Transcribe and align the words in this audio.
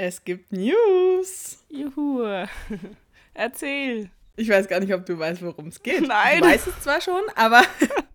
Es 0.00 0.22
gibt 0.22 0.52
News. 0.52 1.58
Juhu. 1.68 2.22
Erzähl. 3.34 4.08
Ich 4.36 4.48
weiß 4.48 4.68
gar 4.68 4.78
nicht, 4.78 4.94
ob 4.94 5.04
du 5.04 5.18
weißt, 5.18 5.42
worum 5.42 5.66
es 5.66 5.82
geht. 5.82 6.02
Nein. 6.06 6.40
Du 6.40 6.46
weißt 6.46 6.68
es 6.68 6.80
zwar 6.80 7.00
schon, 7.00 7.22
aber. 7.34 7.62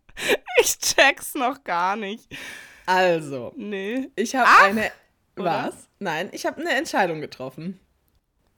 ich 0.61 0.79
check's 0.79 1.35
noch 1.35 1.61
gar 1.65 1.97
nicht. 1.97 2.25
Also. 2.85 3.51
Nee. 3.57 4.09
Ich 4.15 4.33
habe 4.33 4.49
eine. 4.63 4.91
oder? 5.37 5.73
Was? 5.73 5.89
Nein, 5.99 6.29
ich 6.31 6.45
habe 6.45 6.61
eine 6.61 6.71
Entscheidung 6.71 7.19
getroffen. 7.19 7.81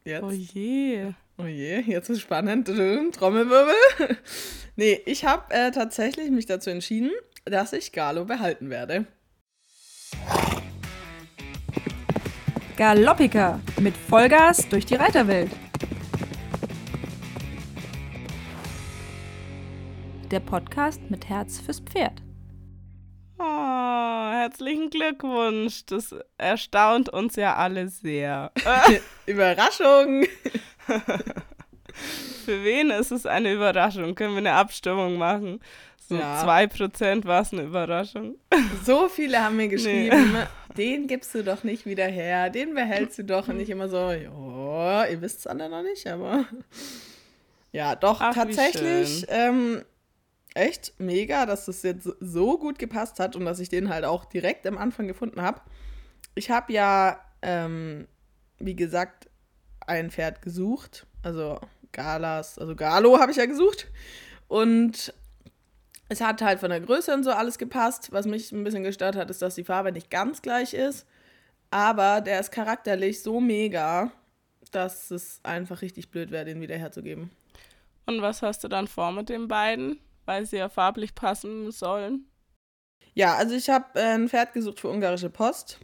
Jetzt. 0.04 0.23
Oh 0.23 0.30
je. 0.30 1.14
Oh 1.39 1.46
je, 1.46 1.80
jetzt 1.80 2.10
ist 2.10 2.21
spannend. 2.21 2.68
Trommelwirbel. 2.68 4.18
nee, 4.76 5.02
ich 5.07 5.26
habe 5.26 5.52
äh, 5.52 5.71
tatsächlich 5.71 6.30
mich 6.30 6.46
dazu 6.46 6.70
entschieden, 6.70 7.10
dass 7.44 7.73
ich 7.73 7.92
Galo 7.92 8.26
behalten 8.26 8.70
werde. 8.70 9.07
Galoppiker 12.78 13.62
mit 13.80 13.96
Vollgas 13.96 14.68
durch 14.68 14.86
die 14.86 14.96
Reiterwelt. 14.96 15.50
Der 20.30 20.41
Podcast 20.41 21.00
mit 21.09 21.30
Herz 21.30 21.62
fürs 21.62 21.80
Pferd. 21.80 22.22
Oh, 23.40 23.44
herzlichen 23.44 24.90
Glückwunsch. 24.90 25.86
Das 25.86 26.14
erstaunt 26.38 27.08
uns 27.08 27.38
ja 27.38 27.55
alle 27.55 27.88
sehr. 27.88 28.52
Überraschung! 29.26 30.26
Für 32.45 32.64
wen 32.66 32.92
ist 32.92 33.12
es 33.12 33.26
eine 33.26 33.53
Überraschung? 33.53 34.16
Können 34.16 34.34
wir 34.34 34.39
eine 34.39 34.53
Abstimmung 34.53 35.17
machen? 35.17 35.62
So 36.08 36.16
Ja. 36.16 36.44
2% 36.44 37.26
war 37.26 37.41
es 37.41 37.54
eine 37.54 37.64
Überraschung. 37.64 38.36
So 38.84 39.09
viele 39.09 39.44
haben 39.44 39.58
mir 39.58 39.68
geschrieben, 39.68 40.38
den 40.78 41.08
gibst 41.08 41.34
du 41.34 41.44
doch 41.44 41.64
nicht 41.64 41.86
wieder 41.86 42.05
her, 42.05 42.50
den 42.50 42.76
behältst 42.76 43.18
du 43.18 43.23
doch. 43.23 43.48
Und 43.48 43.59
ich 43.59 43.70
immer 43.70 43.90
so, 43.90 44.12
ja, 44.12 45.05
ihr 45.05 45.22
wisst 45.22 45.40
es 45.40 45.48
alle 45.48 45.70
noch 45.70 45.84
nicht, 45.84 46.08
aber. 46.08 46.45
Ja, 47.72 47.94
doch, 47.94 48.22
Ach, 48.22 48.33
tatsächlich 48.33 49.26
ähm, 49.28 49.83
echt 50.53 50.94
mega, 50.98 51.45
dass 51.45 51.66
das 51.66 51.83
jetzt 51.83 52.08
so 52.22 52.58
gut 52.58 52.80
gepasst 52.80 53.20
hat 53.20 53.36
und 53.36 53.44
dass 53.44 53.59
ich 53.59 53.67
den 53.67 53.89
halt 53.89 54.06
auch 54.06 54.23
direkt 54.23 54.66
am 54.66 54.78
Anfang 54.78 55.09
gefunden 55.09 55.42
habe. 55.42 55.59
Ich 56.36 56.50
habe 56.50 56.72
ja, 56.72 57.20
ähm, 57.42 58.08
wie 58.59 58.78
gesagt, 58.78 59.30
ein 59.86 60.09
Pferd 60.09 60.42
gesucht, 60.42 61.06
also 61.22 61.59
Galas, 61.92 62.58
also 62.58 62.78
Galo 62.78 63.20
habe 63.20 63.31
ich 63.31 63.38
ja 63.38 63.45
gesucht. 63.45 63.88
Und 64.48 65.14
es 66.08 66.22
hat 66.22 66.42
halt 66.42 66.59
von 66.59 66.70
der 66.70 66.81
Größe 66.81 67.14
und 67.14 67.23
so 67.23 67.31
alles 67.31 67.58
gepasst. 67.58 68.11
Was 68.11 68.25
mich 68.25 68.52
ein 68.52 68.64
bisschen 68.64 68.84
gestört 68.84 69.16
hat, 69.16 69.30
ist, 69.30 69.42
dass 69.42 69.56
die 69.56 69.64
Farbe 69.64 69.92
nicht 69.92 70.09
ganz 70.09 70.42
gleich 70.42 70.73
ist. 70.73 71.08
Aber 71.72 72.22
der 72.22 72.39
ist 72.39 72.52
charakterlich 72.52 73.23
so 73.23 73.39
mega, 73.39 74.11
dass 74.72 75.11
es 75.11 75.39
einfach 75.44 75.81
richtig 75.81 76.09
blöd 76.09 76.31
wäre, 76.31 76.45
den 76.45 76.61
wieder 76.61 76.78
herzugeben. 76.78 77.31
Und 78.06 78.22
was 78.22 78.42
hast 78.42 78.64
du 78.64 78.67
dann 78.67 78.88
vor 78.88 79.11
mit 79.11 79.30
den 79.30 79.48
beiden? 79.48 80.00
Weil 80.26 80.45
sie 80.45 80.58
ja 80.58 80.70
farblich 80.70 81.16
passen 81.16 81.72
sollen. 81.72 82.26
Ja, 83.14 83.36
also 83.36 83.56
ich 83.56 83.70
habe 83.70 84.00
äh, 84.00 84.14
ein 84.14 84.30
Pferd 84.30 84.53
gesucht 84.53 84.80
für 84.80 84.89
ungarische 84.89 85.30
Post. 85.30 85.80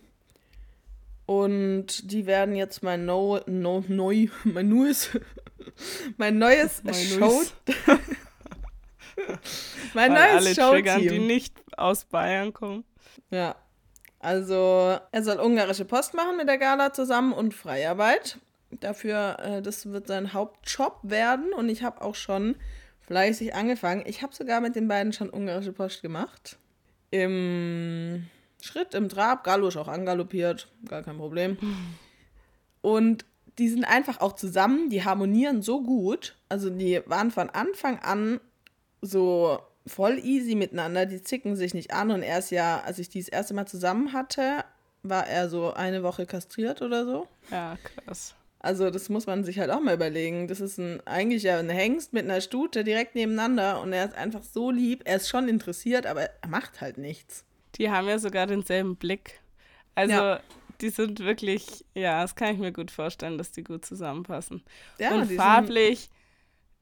Und 1.25 2.11
die 2.11 2.25
werden 2.25 2.55
jetzt 2.55 2.83
mein 2.83 3.05
no, 3.05 3.39
no, 3.47 3.83
neu, 3.88 4.27
mein 4.44 4.67
neues, 4.67 5.09
mein 6.17 6.38
neues 6.38 6.83
Show, 6.83 7.19
neues. 7.19 7.53
Mein 9.94 10.14
Weil 10.14 10.34
neues 10.36 10.59
alle 10.59 10.72
triggern, 10.72 11.02
die 11.02 11.20
nicht 11.20 11.56
aus 11.78 12.06
Bayern 12.06 12.54
kommen. 12.54 12.84
Ja. 13.30 13.56
Also, 14.20 15.00
er 15.12 15.23
soll 15.23 15.40
ungarische 15.40 15.86
Post 15.86 16.14
machen 16.14 16.38
mit 16.38 16.48
der 16.48 16.59
Gala 16.59 16.94
zusammen 16.94 17.34
und 17.34 17.54
Freiarbeit. 17.56 18.38
Dafür, 18.70 19.38
äh, 19.39 19.62
das 19.62 19.92
wird 19.92 20.08
sein 20.08 20.34
Hauptjob 20.34 21.00
werden 21.04 21.54
und 21.54 21.70
ich 21.70 21.84
habe 21.84 22.02
auch 22.02 22.16
schon 22.16 22.56
fleißig 23.02 23.56
angefangen. 23.56 24.04
Ich 24.06 24.22
habe 24.22 24.34
sogar 24.34 24.62
mit 24.62 24.76
den 24.76 24.88
beiden 24.88 25.12
schon 25.12 25.30
ungarische 25.30 25.73
Post 25.73 26.02
gemacht. 26.02 26.58
Im 27.10 28.27
Schritt, 28.61 28.94
im 28.94 29.10
Trab. 29.10 29.44
Galo 29.44 29.67
ist 29.67 29.77
auch 29.77 29.88
angaloppiert, 29.88 30.70
gar 30.88 31.02
kein 31.02 31.17
Problem. 31.17 31.58
Und 32.82 33.26
die 33.58 33.70
sind 33.70 33.83
einfach 33.83 34.21
auch 34.21 34.33
zusammen, 34.33 34.89
die 34.89 35.04
harmonieren 35.04 35.61
so 35.61 35.82
gut. 35.82 36.38
Also 36.48 36.70
die 36.70 37.02
waren 37.05 37.32
von 37.32 37.50
Anfang 37.50 38.00
an 38.00 38.39
so 39.02 39.60
voll 39.88 40.20
easy 40.23 40.56
miteinander, 40.56 41.06
die 41.06 41.22
zicken 41.23 41.56
sich 41.56 41.73
nicht 41.73 41.94
an 41.94 42.12
und 42.12 42.22
er 42.23 42.39
ist 42.39 42.52
ja, 42.52 42.82
als 42.82 43.00
ich 43.00 43.10
die 43.10 43.20
das 43.20 43.30
erste 43.30 43.54
Mal 43.54 43.66
zusammen 43.66 44.14
hatte, 44.14 44.64
war 45.04 45.28
er 45.28 45.50
so 45.50 45.73
eine 45.73 46.04
Woche 46.04 46.26
kastriert 46.26 46.82
oder 46.82 47.06
so. 47.06 47.28
Ja, 47.50 47.78
krass. 47.84 48.36
Also 48.60 48.92
das 48.92 49.10
muss 49.10 49.26
man 49.26 49.44
sich 49.44 49.58
halt 49.58 49.72
auch 49.72 49.80
mal 49.82 49.95
überlegen. 49.95 50.48
Das 50.48 50.62
ist 50.62 50.78
ein, 50.78 51.02
eigentlich 51.08 51.42
ja 51.42 51.58
ein 51.58 51.70
Hengst 51.72 52.14
mit 52.14 52.26
einer 52.26 52.42
Stute 52.42 52.84
direkt 52.84 53.16
nebeneinander 53.16 53.82
und 53.82 53.92
er 53.92 54.06
ist 54.06 54.14
einfach 54.16 54.44
so 54.44 54.70
lieb. 54.70 55.02
Er 55.06 55.16
ist 55.16 55.30
schon 55.30 55.50
interessiert, 55.50 56.06
aber 56.06 56.30
er 56.42 56.48
macht 56.48 56.80
halt 56.80 57.00
nichts. 57.00 57.44
Die 57.76 57.89
haben 57.89 58.08
ja 58.08 58.20
sogar 58.20 58.45
denselben 58.45 58.98
Blick. 58.98 59.39
Also, 59.95 60.14
Ja. 60.14 60.39
die 60.80 60.89
sind 60.89 61.22
wirklich, 61.22 61.86
ja, 61.95 62.22
das 62.22 62.36
kann 62.36 62.54
ich 62.54 62.60
mir 62.60 62.72
gut 62.72 62.92
vorstellen, 62.92 63.39
dass 63.39 63.52
die 63.52 63.64
gut 63.64 63.83
zusammenpassen. 63.83 64.62
Ja, 65.00 65.12
und 65.16 65.32
farblich, 65.32 66.12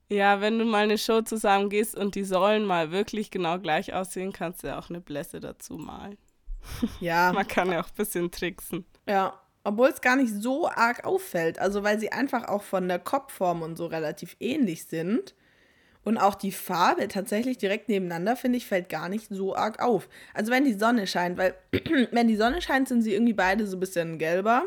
ja, 0.10 0.42
wenn 0.42 0.60
du 0.60 0.66
mal 0.66 0.84
eine 0.84 0.98
Show 0.98 1.22
zusammen 1.22 1.70
gehst 1.70 1.96
und 1.96 2.16
die 2.16 2.24
sollen 2.24 2.66
mal 2.66 2.92
wirklich 2.92 3.32
genau 3.32 3.60
gleich 3.60 3.94
aussehen, 3.94 4.34
kannst 4.34 4.64
du 4.64 4.68
ja 4.68 4.80
auch 4.80 4.90
eine 4.90 5.02
Blässe 5.02 5.40
dazu 5.40 5.78
malen. 5.78 6.18
Ja, 7.00 7.32
Man 7.34 7.48
kann 7.48 7.72
ja 7.72 7.82
auch 7.82 7.88
ein 7.88 7.96
bisschen 7.96 8.32
tricksen. 8.32 8.86
ja. 9.08 9.34
Obwohl 9.66 9.90
es 9.90 10.00
gar 10.00 10.16
nicht 10.16 10.34
so 10.34 10.70
arg 10.70 11.04
auffällt. 11.04 11.60
Also 11.60 11.84
weil 11.84 12.00
sie 12.00 12.14
einfach 12.14 12.48
auch 12.48 12.64
von 12.64 12.88
der 12.88 12.98
Kopfform 12.98 13.62
und 13.62 13.76
so 13.76 13.88
relativ 13.88 14.38
ähnlich 14.40 14.86
sind. 14.86 15.36
Und 16.06 16.18
auch 16.18 16.36
die 16.36 16.54
Farbe 16.54 17.10
tatsächlich 17.10 17.58
direkt 17.58 17.90
nebeneinander, 17.90 18.38
finde 18.38 18.58
ich, 18.58 18.66
fällt 18.66 18.88
gar 18.88 19.10
nicht 19.10 19.28
so 19.30 19.54
arg 19.56 19.82
auf. 19.84 20.08
Also 20.34 20.52
wenn 20.52 20.64
die 20.64 20.74
Sonne 20.74 21.06
scheint, 21.08 21.38
weil 21.38 21.56
wenn 22.12 22.30
die 22.30 22.38
Sonne 22.38 22.62
scheint, 22.62 22.88
sind 22.88 23.02
sie 23.02 23.14
irgendwie 23.14 23.34
beide 23.34 23.68
so 23.68 23.76
ein 23.76 23.82
bisschen 23.82 24.18
gelber. 24.18 24.64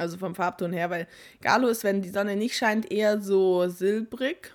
Also 0.00 0.16
vom 0.18 0.34
Farbton 0.34 0.72
her, 0.72 0.88
weil 0.90 1.06
Galo 1.42 1.68
ist, 1.68 1.84
wenn 1.84 2.02
die 2.02 2.08
Sonne 2.08 2.36
nicht 2.36 2.56
scheint, 2.56 2.90
eher 2.90 3.20
so 3.20 3.68
silbrig. 3.68 4.52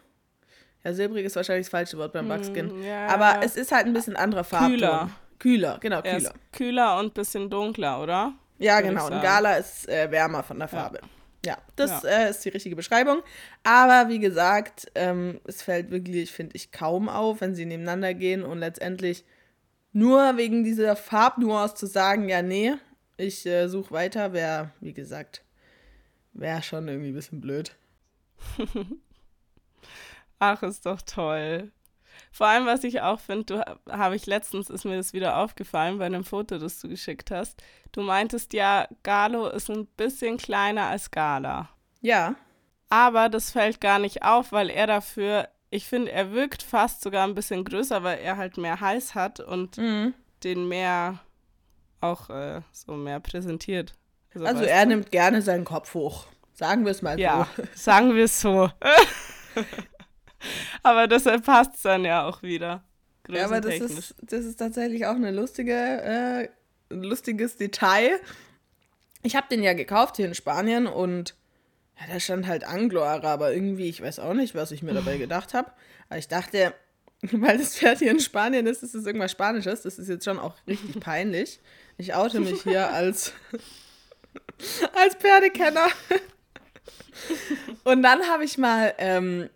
Ja, 0.84 0.94
silbrig 0.94 1.26
ist 1.26 1.36
wahrscheinlich 1.36 1.68
das 1.68 1.72
falsche 1.72 1.98
Wort 1.98 2.14
beim 2.14 2.28
Buckskin. 2.28 2.70
Hm, 2.70 2.84
ja. 2.84 3.08
Aber 3.08 3.42
es 3.44 3.56
ist 3.56 3.72
halt 3.72 3.86
ein 3.86 3.94
bisschen 3.94 4.16
anderer 4.16 4.44
Farbton. 4.44 4.72
Kühler. 4.72 5.10
Kühler, 5.40 5.78
genau, 5.82 5.98
Er 5.98 6.02
kühler. 6.18 6.18
ist 6.18 6.34
kühler 6.52 7.00
und 7.00 7.06
ein 7.08 7.12
bisschen 7.12 7.50
dunkler, 7.50 8.02
oder? 8.02 8.34
Ja, 8.58 8.78
würde 8.78 8.90
genau. 8.90 9.06
Und. 9.08 9.22
Gala 9.22 9.56
ist 9.58 9.88
äh, 9.90 10.10
wärmer 10.12 10.44
von 10.44 10.58
der 10.60 10.68
Farbe. 10.68 11.00
Ja, 11.46 11.58
das 11.76 12.02
Ja. 12.04 12.10
Äh, 12.10 12.30
ist 12.32 12.44
die 12.46 12.50
richtige 12.50 12.76
Beschreibung. 12.76 13.22
Aber 13.64 14.10
wie 14.10 14.20
gesagt, 14.20 14.88
ähm, 14.96 15.40
es 15.46 15.62
fällt 15.62 15.92
wirklich, 15.92 16.32
finde 16.32 16.56
ich, 16.56 16.72
kaum 16.72 17.08
auf, 17.10 17.42
wenn 17.42 17.54
sie 17.54 17.66
nebeneinander 17.66 18.14
gehen 18.14 18.44
und 18.44 18.60
letztendlich 18.60 19.26
nur 19.94 20.38
wegen 20.38 20.64
dieser 20.64 20.96
Farbnuance 20.96 21.76
zu 21.76 21.86
sagen, 21.86 22.30
ja, 22.30 22.42
nee, 22.42 22.74
ich 23.18 23.46
äh, 23.46 23.68
suche 23.68 23.92
weiter, 23.92 24.34
wäre, 24.34 24.72
wie 24.80 24.94
gesagt, 24.94 25.44
wäre 26.34 26.62
schon 26.62 26.88
irgendwie 26.88 27.10
ein 27.10 27.16
bisschen 27.16 27.42
blöd. 27.42 27.76
Ach, 30.40 30.62
ist 30.64 30.86
doch 30.86 31.02
toll. 31.02 31.72
Vor 32.32 32.48
allem, 32.48 32.66
was 32.66 32.84
ich 32.84 33.02
auch 33.02 33.20
finde, 33.20 33.46
du 33.46 33.92
habe 33.92 34.16
ich 34.16 34.26
letztens, 34.26 34.70
ist 34.70 34.86
mir 34.86 34.98
das 34.98 35.14
wieder 35.14 35.38
aufgefallen 35.38 35.98
bei 35.98 36.06
einem 36.06 36.24
Foto, 36.24 36.58
das 36.58 36.80
du 36.80 36.90
geschickt 36.90 37.32
hast. 37.32 37.62
Du 37.92 38.02
meintest 38.02 38.54
ja, 38.54 38.88
Galo 39.04 39.48
ist 39.48 39.70
ein 39.70 39.86
bisschen 39.86 40.38
kleiner 40.38 40.88
als 40.88 41.12
Gala. 41.12 41.70
Ja, 42.02 42.36
Aber 42.90 43.30
das 43.30 43.52
fällt 43.52 43.82
gar 43.82 44.00
nicht 44.00 44.24
auf, 44.24 44.52
weil 44.52 44.70
er 44.70 44.88
dafür, 44.88 45.50
ich 45.70 45.86
finde, 45.86 46.12
er 46.12 46.32
wirkt 46.34 46.62
fast 46.62 47.02
sogar 47.02 47.26
ein 47.28 47.36
bisschen 47.36 47.64
größer, 47.64 48.04
weil 48.04 48.20
er 48.20 48.38
halt 48.38 48.58
mehr 48.58 48.80
Hals 48.80 49.16
hat 49.16 49.40
und 49.40 49.78
mhm. 49.78 50.14
den 50.44 50.68
mehr 50.68 51.20
auch 52.02 52.30
äh, 52.30 52.62
so 52.72 52.94
mehr 52.94 53.20
präsentiert. 53.20 53.94
also 54.34 54.46
weißt 54.46 54.70
er 54.70 54.86
nimmt 54.86 55.12
gerne 55.12 55.42
seinen 55.42 55.66
Kopf 55.66 55.94
hoch. 55.94 56.28
Sagen 56.54 56.86
wir 56.86 56.92
es 56.92 57.02
mal 57.02 57.20
Ja, 57.20 57.48
so. 57.56 57.64
sagen 57.76 58.16
wir 58.16 58.26
es 58.26 58.40
so. 58.40 58.70
aber 60.84 61.08
deshalb 61.08 61.46
passt 61.46 61.76
es 61.76 61.82
dann 61.82 62.06
ja 62.06 62.26
auch 62.26 62.42
wieder. 62.42 62.84
Ja, 63.28 63.46
aber 63.46 63.60
das 63.60 63.80
ist, 63.80 64.16
das 64.22 64.46
ist 64.46 64.58
tatsächlich 64.58 65.06
auch 65.06 65.16
eine 65.16 65.32
lustige, 65.32 65.74
äh, 65.74 66.50
ein 66.92 67.04
lustiges 67.04 67.58
Detail. 67.58 68.20
Ich 69.24 69.36
habe 69.36 69.48
den 69.50 69.64
ja 69.64 69.74
gekauft 69.74 70.18
hier 70.18 70.28
in 70.28 70.36
Spanien 70.36 70.86
und 70.86 71.36
ja, 72.00 72.14
da 72.14 72.20
stand 72.20 72.46
halt 72.48 72.66
Anglo-Araber 72.66 73.54
irgendwie. 73.54 73.90
Ich 73.90 74.02
weiß 74.02 74.20
auch 74.20 74.34
nicht, 74.34 74.54
was 74.54 74.72
ich 74.72 74.84
mir 74.84 74.94
dabei 74.94 75.18
gedacht 75.18 75.54
habe. 75.54 75.72
Aber 76.10 76.20
ich 76.20 76.28
dachte, 76.28 76.74
weil 77.32 77.58
das 77.58 77.78
Pferd 77.78 78.00
hier 78.00 78.12
in 78.12 78.20
Spanien 78.20 78.68
ist, 78.68 78.84
ist 78.84 78.94
es 78.94 79.06
irgendwas 79.06 79.32
Spanisches. 79.32 79.82
Das 79.82 79.98
ist 79.98 80.08
jetzt 80.08 80.26
schon 80.26 80.38
auch 80.38 80.56
richtig 80.68 81.00
peinlich. 81.00 81.60
Ich 81.98 82.14
oute 82.14 82.40
mich 82.40 82.64
hier 82.64 82.92
als, 82.92 83.34
als 84.94 85.16
Pferdekenner. 85.16 85.88
Und 87.84 88.04
dann 88.04 88.24
habe 88.30 88.44
ich 88.44 88.58
mal 88.58 88.94
ähm, 88.98 89.50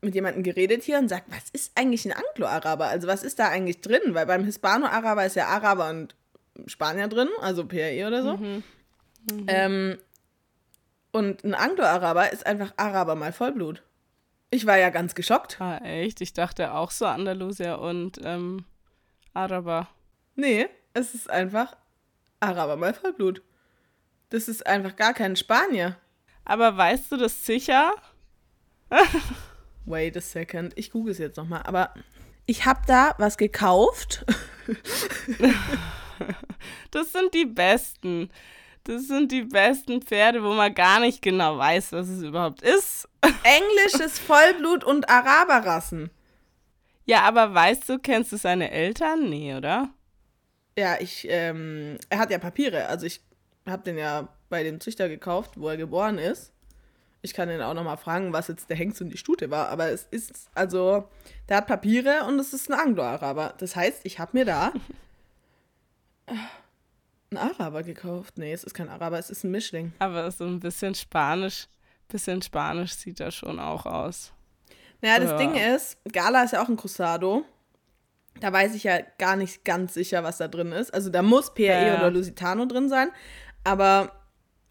mit 0.00 0.14
jemandem 0.14 0.42
geredet 0.42 0.82
hier 0.82 0.98
und 0.98 1.08
sagt, 1.08 1.30
was 1.30 1.50
ist 1.52 1.72
eigentlich 1.74 2.04
ein 2.06 2.12
Anglo-Araber? 2.12 2.86
Also 2.86 3.08
was 3.08 3.22
ist 3.22 3.38
da 3.38 3.48
eigentlich 3.48 3.80
drin? 3.80 4.00
Weil 4.14 4.26
beim 4.26 4.44
Hispano-Araber 4.44 5.26
ist 5.26 5.36
ja 5.36 5.46
Araber 5.46 5.90
und 5.90 6.14
Spanier 6.66 7.08
drin, 7.08 7.28
also 7.40 7.66
PRE 7.66 8.04
oder 8.06 8.22
so. 8.22 8.38
Ähm, 9.48 9.98
Und 11.12 11.44
ein 11.44 11.54
Anglo-Araber 11.54 12.32
ist 12.32 12.46
einfach 12.46 12.72
Araber 12.76 13.14
mal 13.14 13.32
Vollblut. 13.32 13.82
Ich 14.50 14.66
war 14.66 14.78
ja 14.78 14.90
ganz 14.90 15.14
geschockt. 15.14 15.60
Ah, 15.60 15.78
echt? 15.78 16.20
Ich 16.20 16.32
dachte 16.32 16.72
auch 16.74 16.90
so 16.90 17.06
Andalusier 17.06 17.78
und 17.80 18.20
ähm, 18.24 18.64
Araber. 19.32 19.88
Nee, 20.36 20.68
es 20.94 21.14
ist 21.14 21.28
einfach 21.28 21.76
Araber 22.40 22.76
mal 22.76 22.94
Vollblut. 22.94 23.42
Das 24.30 24.48
ist 24.48 24.66
einfach 24.66 24.96
gar 24.96 25.12
kein 25.12 25.36
Spanier. 25.36 25.96
Aber 26.44 26.76
weißt 26.76 27.12
du 27.12 27.16
das 27.16 27.44
sicher? 27.44 27.92
Wait 29.84 30.16
a 30.16 30.20
second. 30.20 30.72
Ich 30.76 30.90
google 30.90 31.12
es 31.12 31.18
jetzt 31.18 31.36
nochmal. 31.36 31.62
Aber 31.64 31.92
ich 32.46 32.64
habe 32.64 32.80
da 32.86 33.14
was 33.18 33.36
gekauft. 33.36 34.24
Das 36.90 37.12
sind 37.12 37.34
die 37.34 37.44
besten. 37.44 38.30
Das 38.84 39.08
sind 39.08 39.32
die 39.32 39.42
besten 39.42 40.00
Pferde, 40.00 40.44
wo 40.44 40.52
man 40.52 40.72
gar 40.74 41.00
nicht 41.00 41.22
genau 41.22 41.58
weiß, 41.58 41.92
was 41.92 42.08
es 42.08 42.22
überhaupt 42.22 42.62
ist. 42.62 43.08
Englisches 43.42 44.20
Vollblut 44.20 44.84
und 44.84 45.08
Araberrassen. 45.10 46.10
Ja, 47.04 47.22
aber 47.22 47.52
weißt 47.52 47.88
du, 47.88 47.98
kennst 47.98 48.30
du 48.32 48.36
seine 48.36 48.70
Eltern? 48.70 49.28
Nee, 49.28 49.54
oder? 49.54 49.90
Ja, 50.78 50.96
ich, 51.00 51.26
ähm, 51.28 51.98
er 52.08 52.18
hat 52.18 52.30
ja 52.30 52.38
Papiere. 52.38 52.86
Also 52.86 53.06
ich 53.06 53.20
habe 53.66 53.82
den 53.82 53.96
ja 53.98 54.28
bei 54.48 54.62
dem 54.62 54.80
Züchter 54.80 55.08
gekauft, 55.08 55.52
wo 55.56 55.68
er 55.68 55.76
geboren 55.76 56.18
ist. 56.18 56.52
Ich 57.22 57.32
kann 57.32 57.48
ihn 57.48 57.62
auch 57.62 57.72
nochmal 57.74 57.96
fragen, 57.96 58.32
was 58.34 58.48
jetzt 58.48 58.68
der 58.68 58.76
Hengst 58.76 59.00
und 59.00 59.08
die 59.08 59.16
Stute 59.16 59.50
war. 59.50 59.68
Aber 59.68 59.88
es 59.88 60.06
ist, 60.10 60.48
also, 60.54 61.08
der 61.48 61.58
hat 61.58 61.66
Papiere 61.66 62.24
und 62.26 62.38
es 62.38 62.52
ist 62.52 62.70
ein 62.70 62.78
Anglo-Araber. 62.78 63.54
Das 63.58 63.74
heißt, 63.76 64.00
ich 64.04 64.18
habe 64.18 64.36
mir 64.36 64.44
da 64.44 64.72
einen 67.30 67.38
Araber 67.38 67.82
gekauft. 67.82 68.36
Nee, 68.36 68.52
es 68.52 68.64
ist 68.64 68.74
kein 68.74 68.88
Araber, 68.88 69.18
es 69.18 69.30
ist 69.30 69.44
ein 69.44 69.50
Mischling. 69.50 69.92
Aber 69.98 70.30
so 70.30 70.44
ein 70.44 70.60
bisschen 70.60 70.94
Spanisch, 70.94 71.66
bisschen 72.08 72.42
Spanisch 72.42 72.92
sieht 72.92 73.20
er 73.20 73.30
schon 73.30 73.58
auch 73.58 73.86
aus. 73.86 74.32
Naja, 75.00 75.18
das 75.20 75.30
Ja. 75.30 75.36
Ding 75.38 75.54
ist, 75.54 75.96
Gala 76.12 76.44
ist 76.44 76.52
ja 76.52 76.62
auch 76.62 76.68
ein 76.68 76.76
Cruzado. 76.76 77.44
Da 78.40 78.52
weiß 78.52 78.74
ich 78.74 78.84
ja 78.84 78.98
gar 79.18 79.36
nicht 79.36 79.64
ganz 79.64 79.94
sicher, 79.94 80.22
was 80.24 80.38
da 80.38 80.48
drin 80.48 80.72
ist. 80.72 80.92
Also 80.92 81.08
da 81.10 81.22
muss 81.22 81.54
PRE 81.54 81.62
Ja, 81.64 81.86
ja. 81.86 81.98
oder 81.98 82.10
Lusitano 82.10 82.66
drin 82.66 82.88
sein. 82.88 83.08
Aber 83.62 84.12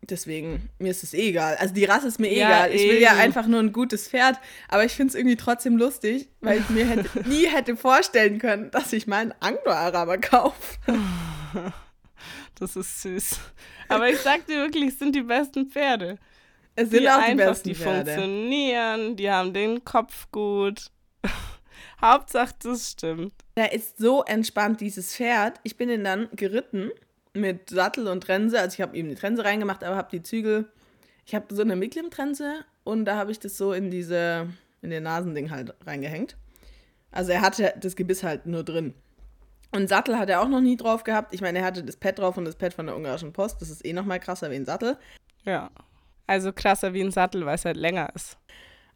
deswegen, 0.02 0.70
mir 0.80 0.92
ist 0.92 1.04
es 1.04 1.14
eh 1.14 1.30
egal. 1.30 1.56
Also 1.60 1.74
die 1.74 1.86
Rasse 1.86 2.08
ist 2.08 2.20
mir 2.20 2.28
eh 2.30 2.40
Ja, 2.40 2.66
egal. 2.66 2.76
Ich 2.76 2.84
will 2.90 3.00
ja 3.02 3.16
einfach 3.16 3.48
nur 3.48 3.60
ein 3.62 3.72
gutes 3.72 4.10
Pferd. 4.10 4.38
Aber 4.68 4.84
ich 4.84 4.92
finde 4.92 5.12
es 5.12 5.16
irgendwie 5.16 5.38
trotzdem 5.38 5.78
lustig, 5.78 6.30
weil 6.42 6.60
ich 6.60 6.70
mir 6.70 6.86
hätte, 6.86 7.08
nie 7.30 7.48
hätte 7.48 7.76
vorstellen 7.78 8.38
können, 8.40 8.70
dass 8.72 8.92
ich 8.94 9.08
mal 9.08 9.20
einen 9.22 9.34
Anglo-Araber 9.40 10.18
kaufe. 10.20 10.78
Das 12.60 12.76
ist 12.76 13.02
süß. 13.02 13.40
Aber 13.90 14.10
ich 14.10 14.20
sag 14.20 14.46
dir 14.46 14.58
wirklich, 14.58 14.90
es 14.90 15.00
sind 15.00 15.16
die 15.16 15.24
besten 15.24 15.70
Pferde. 15.72 16.20
Es 16.76 16.92
sind 16.92 17.02
die 17.02 17.10
auch 17.10 17.18
die 17.18 17.24
einfach, 17.32 17.48
besten 17.48 17.70
die 17.70 17.76
Pferde. 17.76 18.12
funktionieren, 18.14 19.16
die 19.16 19.30
haben 19.30 19.54
den 19.54 19.84
Kopf 19.84 20.28
gut. 20.32 20.92
Hauptsache, 22.02 22.54
das 22.62 22.92
stimmt. 22.92 23.34
Der 23.56 23.74
ist 23.74 23.98
so 23.98 24.24
entspannt, 24.24 24.82
dieses 24.82 25.16
Pferd. 25.16 25.60
Ich 25.64 25.78
bin 25.78 25.90
ihn 25.90 26.04
dann 26.04 26.28
geritten 26.36 26.92
mit 27.34 27.70
Sattel 27.70 28.08
und 28.08 28.22
Trense. 28.22 28.60
Also 28.60 28.76
ich 28.76 28.82
habe 28.82 28.98
ihm 28.98 29.10
die 29.10 29.16
Trense 29.16 29.44
reingemacht, 29.44 29.84
aber 29.84 29.96
habe 29.96 30.10
die 30.12 30.24
Zügel. 30.24 30.68
Ich 31.26 31.36
habe 31.36 31.54
so 31.54 31.62
eine 31.62 31.76
Miklim-Trense 31.76 32.66
und 32.84 33.06
da 33.06 33.16
habe 33.16 33.32
ich 33.32 33.40
das 33.40 33.58
so 33.58 33.74
in 33.74 33.92
diese, 33.92 34.48
in 34.82 34.90
den 34.90 35.04
Nasending 35.04 35.52
halt 35.52 35.74
reingehängt. 35.86 36.36
Also 37.12 37.32
er 37.32 37.42
hatte 37.42 37.74
das 37.80 37.96
Gebiss 37.96 38.24
halt 38.24 38.46
nur 38.46 38.64
drin. 38.64 38.94
Und 39.72 39.88
Sattel 39.88 40.18
hat 40.18 40.30
er 40.30 40.42
auch 40.42 40.48
noch 40.48 40.62
nie 40.62 40.78
drauf 40.78 41.04
gehabt. 41.04 41.34
Ich 41.34 41.42
meine, 41.42 41.60
er 41.60 41.66
hatte 41.66 41.84
das 41.84 41.98
Pad 41.98 42.20
drauf 42.20 42.38
und 42.38 42.46
das 42.46 42.56
Pad 42.56 42.74
von 42.74 42.86
der 42.86 42.96
ungarischen 42.96 43.34
Post. 43.34 43.62
Das 43.62 43.70
ist 43.70 43.86
eh 43.86 43.94
noch 43.94 44.06
mal 44.06 44.20
krasser 44.20 44.52
wie 44.52 44.56
ein 44.56 44.66
Sattel. 44.66 44.98
Ja. 45.46 45.72
Also 46.28 46.54
krasser 46.54 46.94
wie 46.94 47.02
ein 47.02 47.12
Sattel, 47.12 47.46
weil 47.46 47.56
es 47.56 47.66
halt 47.66 47.78
länger 47.78 48.10
ist. 48.16 48.38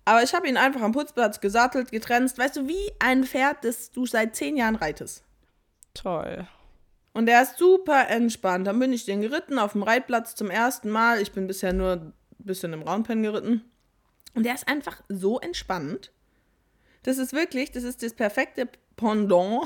Aber 0.07 0.23
ich 0.23 0.33
habe 0.33 0.47
ihn 0.47 0.55
einfach 0.55 0.79
am 0.79 0.93
Putzplatz 0.93 1.41
gesattelt, 1.41 1.91
getrennt. 1.91 2.37
Weißt 2.37 2.55
du, 2.55 2.65
wie 2.65 2.93
ein 2.99 3.25
Pferd, 3.25 3.65
das 3.65 3.91
du 3.91 4.05
seit 4.05 4.37
zehn 4.37 4.55
Jahren 4.55 4.77
reitest. 4.77 5.25
Toll. 5.93 6.47
Und 7.11 7.25
der 7.25 7.41
ist 7.41 7.57
super 7.57 8.07
entspannt. 8.07 8.67
Dann 8.67 8.79
bin 8.79 8.93
ich 8.93 9.03
den 9.03 9.19
geritten 9.19 9.59
auf 9.59 9.73
dem 9.73 9.83
Reitplatz 9.83 10.33
zum 10.33 10.49
ersten 10.49 10.89
Mal. 10.89 11.21
Ich 11.21 11.33
bin 11.33 11.45
bisher 11.45 11.73
nur 11.73 11.91
ein 11.91 12.13
bisschen 12.37 12.71
im 12.71 12.83
Roundpen 12.83 13.21
geritten. 13.21 13.69
Und 14.33 14.45
der 14.45 14.55
ist 14.55 14.69
einfach 14.69 15.01
so 15.09 15.41
entspannt. 15.41 16.13
Das 17.03 17.17
ist 17.17 17.33
wirklich, 17.33 17.73
das 17.73 17.83
ist 17.83 18.01
das 18.01 18.13
perfekte 18.13 18.69
Pendant 18.97 19.61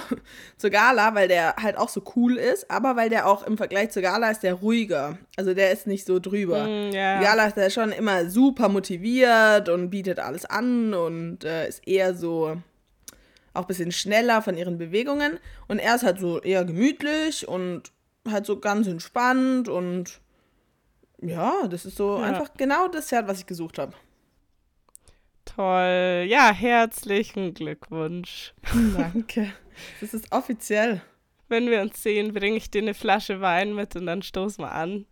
zur 0.57 0.69
Gala, 0.69 1.15
weil 1.15 1.27
der 1.27 1.55
halt 1.55 1.77
auch 1.77 1.89
so 1.89 2.03
cool 2.15 2.37
ist, 2.37 2.69
aber 2.69 2.95
weil 2.95 3.09
der 3.09 3.27
auch 3.27 3.41
im 3.43 3.57
Vergleich 3.57 3.89
zur 3.89 4.03
Gala 4.03 4.29
ist 4.29 4.43
der 4.43 4.53
ruhiger. 4.53 5.17
Also 5.37 5.55
der 5.55 5.71
ist 5.71 5.87
nicht 5.87 6.05
so 6.05 6.19
drüber. 6.19 6.65
Mm. 6.65 6.91
Die 6.91 6.97
Gala 6.97 7.47
ist 7.47 7.57
ja 7.57 7.69
schon 7.69 7.91
immer 7.91 8.29
super 8.29 8.69
motiviert 8.69 9.69
und 9.69 9.89
bietet 9.89 10.19
alles 10.19 10.45
an 10.45 10.93
und 10.93 11.43
äh, 11.45 11.67
ist 11.67 11.87
eher 11.87 12.13
so 12.13 12.57
auch 13.53 13.61
ein 13.61 13.67
bisschen 13.67 13.91
schneller 13.91 14.41
von 14.41 14.55
ihren 14.55 14.77
Bewegungen. 14.77 15.39
Und 15.67 15.79
er 15.79 15.95
ist 15.95 16.03
halt 16.03 16.19
so 16.19 16.39
eher 16.41 16.63
gemütlich 16.65 17.47
und 17.47 17.91
halt 18.29 18.45
so 18.45 18.59
ganz 18.59 18.87
entspannt 18.87 19.67
und 19.67 20.19
ja, 21.21 21.53
das 21.69 21.85
ist 21.85 21.97
so 21.97 22.17
Ja. 22.17 22.23
einfach 22.23 22.51
genau 22.57 22.87
das 22.87 23.07
Pferd, 23.07 23.27
was 23.27 23.39
ich 23.39 23.45
gesucht 23.45 23.77
habe. 23.79 23.93
Toll. 25.55 26.25
Ja, 26.27 26.51
herzlichen 26.53 27.53
Glückwunsch. 27.53 28.53
Danke. 28.95 29.51
Das 29.99 30.13
ist 30.13 30.31
offiziell. 30.31 31.01
Wenn 31.49 31.69
wir 31.69 31.81
uns 31.81 32.01
sehen, 32.01 32.33
bringe 32.33 32.57
ich 32.57 32.71
dir 32.71 32.81
eine 32.81 32.93
Flasche 32.93 33.41
Wein 33.41 33.73
mit 33.75 33.95
und 33.95 34.05
dann 34.05 34.21
stoßen 34.21 34.63
wir 34.63 34.71
an. 34.71 35.05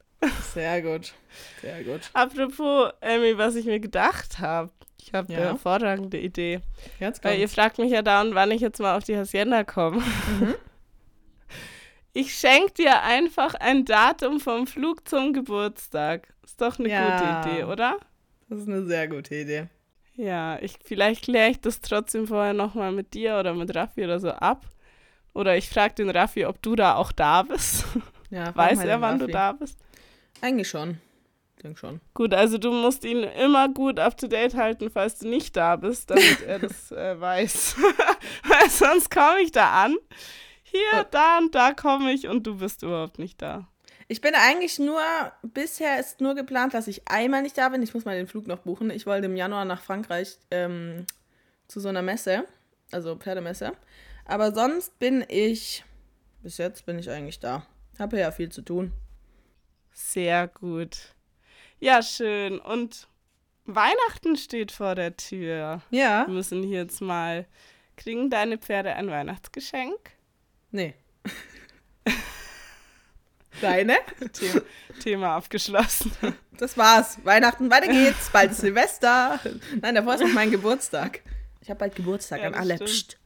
Sehr 0.54 0.82
gut. 0.82 1.14
Sehr 1.62 1.84
gut. 1.84 2.02
Apropos, 2.14 2.92
Emmy, 3.02 3.38
was 3.38 3.56
ich 3.56 3.66
mir 3.66 3.80
gedacht 3.80 4.40
habe. 4.40 4.72
Ich 5.02 5.14
habe 5.14 5.32
eine 5.34 5.42
Ja? 5.42 5.48
hervorragende 5.50 6.18
Idee. 6.20 6.60
Jetzt 7.00 7.24
Weil 7.24 7.34
ihr 7.36 7.40
kommt's. 7.46 7.56
fragt 7.56 7.78
mich 7.80 7.92
ja 7.92 8.02
dauernd, 8.02 8.36
wann 8.36 8.52
ich 8.52 8.62
jetzt 8.62 8.80
mal 8.80 8.96
auf 8.98 9.04
die 9.04 9.18
Hacienda 9.18 9.64
komme. 9.64 9.98
Mhm. 10.40 10.56
Ich 12.12 12.34
schenke 12.34 12.74
dir 12.74 13.04
einfach 13.04 13.54
ein 13.54 13.86
Datum 13.86 14.40
vom 14.40 14.66
Flug 14.66 15.08
zum 15.08 15.32
Geburtstag. 15.32 16.34
Ist 16.44 16.60
doch 16.60 16.80
eine 16.80 16.90
Ja. 16.90 17.42
gute 17.44 17.50
Idee, 17.52 17.64
oder? 17.66 17.98
Das 18.50 18.60
ist 18.62 18.68
eine 18.68 18.84
sehr 18.84 19.08
gute 19.08 19.36
Idee. 19.36 19.68
Ja, 20.22 20.60
ich, 20.62 20.74
vielleicht 20.84 21.24
kläre 21.24 21.50
ich 21.52 21.62
das 21.62 21.80
trotzdem 21.80 22.28
vorher 22.28 22.54
nochmal 22.54 22.92
mit 22.92 23.14
dir 23.14 23.38
oder 23.40 23.54
mit 23.54 23.74
Raffi 23.74 24.04
oder 24.04 24.20
so 24.20 24.32
ab. 24.32 24.66
Oder 25.34 25.56
ich 25.56 25.70
frage 25.70 25.94
den 25.96 26.10
Raffi, 26.10 26.46
ob 26.46 26.62
du 26.62 26.76
da 26.76 26.96
auch 26.96 27.12
da 27.14 27.44
bist. 27.44 27.86
Ja, 28.30 28.54
Weiß 28.56 28.84
er, 28.84 29.00
wann 29.00 29.18
du 29.20 29.26
Raffi. 29.26 29.32
da 29.32 29.52
bist? 29.54 29.80
Eigentlich 30.42 30.68
schon. 30.68 31.00
Ich 31.56 31.64
denke 31.64 31.80
schon. 31.80 32.02
Gut, 32.14 32.34
also 32.34 32.58
du 32.58 32.72
musst 32.74 33.06
ihn 33.06 33.24
immer 33.24 33.70
gut 33.70 33.98
up 34.00 34.18
to 34.18 34.28
date 34.28 34.56
halten, 34.56 34.90
falls 34.90 35.20
du 35.20 35.30
nicht 35.30 35.56
da 35.56 35.78
bist, 35.78 36.10
damit 36.10 36.42
er 36.46 36.60
das 36.60 36.92
äh, 36.92 37.20
weiß. 37.20 37.76
Weil 38.44 38.70
sonst 38.70 39.10
komme 39.12 39.40
ich 39.42 39.52
da 39.54 39.84
an. 39.86 39.96
Hier, 40.64 41.00
Äh. 41.02 41.06
da 41.12 41.38
und 41.38 41.56
da 41.56 41.72
komme 41.74 42.12
ich 42.12 42.28
und 42.28 42.46
du 42.46 42.58
bist 42.58 42.84
überhaupt 42.84 43.20
nicht 43.20 43.42
da. 43.42 43.68
Ich 44.12 44.22
bin 44.22 44.34
eigentlich 44.34 44.80
nur, 44.80 45.04
bisher 45.44 46.00
ist 46.00 46.20
nur 46.20 46.34
geplant, 46.34 46.74
dass 46.74 46.88
ich 46.88 47.08
einmal 47.08 47.44
nicht 47.44 47.60
da 47.60 47.70
bin. 47.70 47.84
Ich 47.84 47.94
muss 47.94 48.06
mal 48.06 48.18
den 48.18 48.26
Flug 48.26 48.48
noch 48.48 48.58
buchen. 48.58 48.90
Ich 48.90 49.06
wollte 49.06 49.28
im 49.28 49.36
Januar 49.36 49.66
nach 49.66 49.84
Frankreich 49.84 50.40
ähm, 50.50 51.06
zu 51.68 51.80
so 51.80 51.90
einer 51.90 52.02
Messe, 52.02 52.46
also 52.92 53.16
Pferdemesse. 53.16 53.74
Aber 54.26 54.52
sonst 54.52 54.98
bin 54.98 55.24
ich, 55.28 55.86
bis 56.42 56.58
jetzt 56.58 56.88
bin 56.88 56.98
ich 56.98 57.12
eigentlich 57.12 57.40
da. 57.40 57.68
Habe 58.00 58.18
ja 58.18 58.32
viel 58.32 58.50
zu 58.50 58.64
tun. 58.64 58.94
Sehr 59.94 60.48
gut. 60.48 61.14
Ja, 61.80 62.02
schön. 62.02 62.58
Und 62.58 63.08
Weihnachten 63.66 64.38
steht 64.38 64.72
vor 64.72 64.96
der 64.96 65.18
Tür. 65.18 65.84
Ja? 65.92 66.26
Wir 66.26 66.34
müssen 66.34 66.64
hier 66.64 66.80
jetzt 66.82 67.02
mal. 67.02 67.46
Kriegen 67.96 68.32
deine 68.32 68.58
Pferde 68.58 68.96
ein 68.96 69.12
Weihnachtsgeschenk? 69.12 70.00
Nee. 70.72 70.96
Deine? 73.62 73.96
Thema, 74.34 74.62
Thema 75.02 75.36
abgeschlossen. 75.36 76.12
Das 76.58 76.78
war's. 76.78 77.20
Weihnachten, 77.24 77.72
weiter 77.72 77.88
geht's. 77.88 78.30
Bald 78.32 78.52
ist 78.52 78.62
Silvester. 78.62 79.40
Nein, 79.82 79.96
davor 79.96 80.16
ist 80.16 80.22
noch 80.22 80.34
mein 80.34 80.52
Geburtstag. 80.52 81.22
Ich 81.62 81.70
habe 81.70 81.80
bald 81.80 81.96
Geburtstag 81.96 82.42
Ja, 82.42 82.48
an 82.48 82.56
alle. 82.56 82.78
Das 82.78 83.18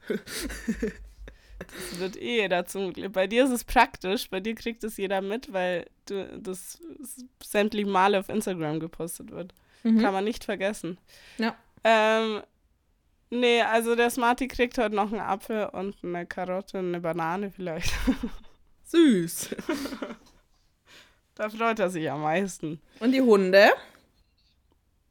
wird 1.98 2.16
eh 2.16 2.42
jeder 2.42 2.66
zum 2.66 2.92
Glück. 2.92 3.12
Bei 3.12 3.26
dir 3.26 3.44
ist 3.44 3.50
es 3.50 3.64
praktisch, 3.64 4.28
bei 4.28 4.40
dir 4.40 4.54
kriegt 4.54 4.84
es 4.84 4.96
jeder 4.96 5.20
mit, 5.20 5.52
weil 5.52 5.86
du, 6.06 6.26
das 6.38 6.78
sämtliche 7.42 7.88
Male 7.88 8.18
auf 8.18 8.28
Instagram 8.28 8.80
gepostet 8.80 9.30
wird. 9.30 9.54
Mhm. 9.82 10.00
Kann 10.00 10.12
man 10.12 10.24
nicht 10.24 10.44
vergessen. 10.44 10.98
Ja. 11.38 11.56
Ähm, 11.84 12.42
nee, 13.30 13.62
also 13.62 13.94
der 13.94 14.10
Smarty 14.10 14.48
kriegt 14.48 14.78
heute 14.78 14.94
noch 14.94 15.12
einen 15.12 15.20
Apfel 15.20 15.66
und 15.66 15.96
eine 16.02 16.26
Karotte 16.26 16.78
und 16.78 16.88
eine 16.88 17.00
Banane 17.00 17.50
vielleicht. 17.50 17.92
Süß. 18.84 19.54
da 21.34 21.48
freut 21.48 21.78
er 21.78 21.90
sich 21.90 22.10
am 22.10 22.22
meisten. 22.22 22.80
Und 23.00 23.12
die 23.12 23.20
Hunde? 23.22 23.70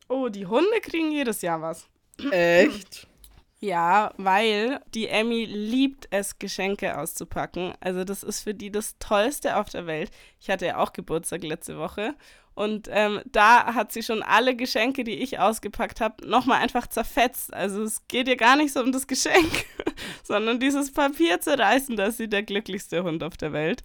Oh, 0.10 0.30
die 0.30 0.46
Hunde 0.46 0.80
kriegen 0.82 1.12
jedes 1.12 1.42
Jahr 1.42 1.62
was. 1.62 1.88
Echt? 2.32 3.08
Ja, 3.60 4.12
weil 4.18 4.82
die 4.94 5.08
Emmy 5.08 5.46
liebt 5.46 6.10
es, 6.12 6.38
Geschenke 6.38 6.98
auszupacken. 6.98 7.74
Also 7.80 8.03
das 8.03 8.22
ist 8.22 8.42
für 8.42 8.53
die 8.53 8.74
das 8.74 8.98
Tollste 9.00 9.56
auf 9.56 9.70
der 9.70 9.88
Welt. 9.88 10.12
Ich 10.42 10.50
hatte 10.50 10.65
ja 10.65 10.80
auch 10.80 10.92
Geburtstag 10.92 11.44
letzte 11.44 11.77
Woche 11.77 12.13
Und 12.56 12.88
ähm, 12.92 13.22
da 13.25 13.74
hat 13.74 13.92
sie 13.94 14.03
schon 14.03 14.22
alle 14.22 14.56
Geschenke, 14.58 15.03
die 15.06 15.13
ich 15.15 15.39
ausgepackt 15.39 16.01
habe, 16.01 16.27
nochmal 16.27 16.62
einfach 16.62 16.88
zerfetzt. 16.88 17.53
Also 17.53 17.84
es 17.84 18.06
geht 18.08 18.27
ihr 18.27 18.36
gar 18.36 18.58
nicht 18.58 18.74
so 18.74 18.82
um 18.82 18.92
das 18.92 19.08
Geschenk, 19.08 19.65
sondern 20.24 20.60
dieses 20.60 20.92
Papier 20.92 21.39
zerreißen, 21.39 21.96
dass 21.96 22.18
sie 22.18 22.27
der 22.27 22.44
glücklichste 22.44 23.03
Hund 23.03 23.24
auf 23.24 23.38
der 23.38 23.53
Welt. 23.53 23.82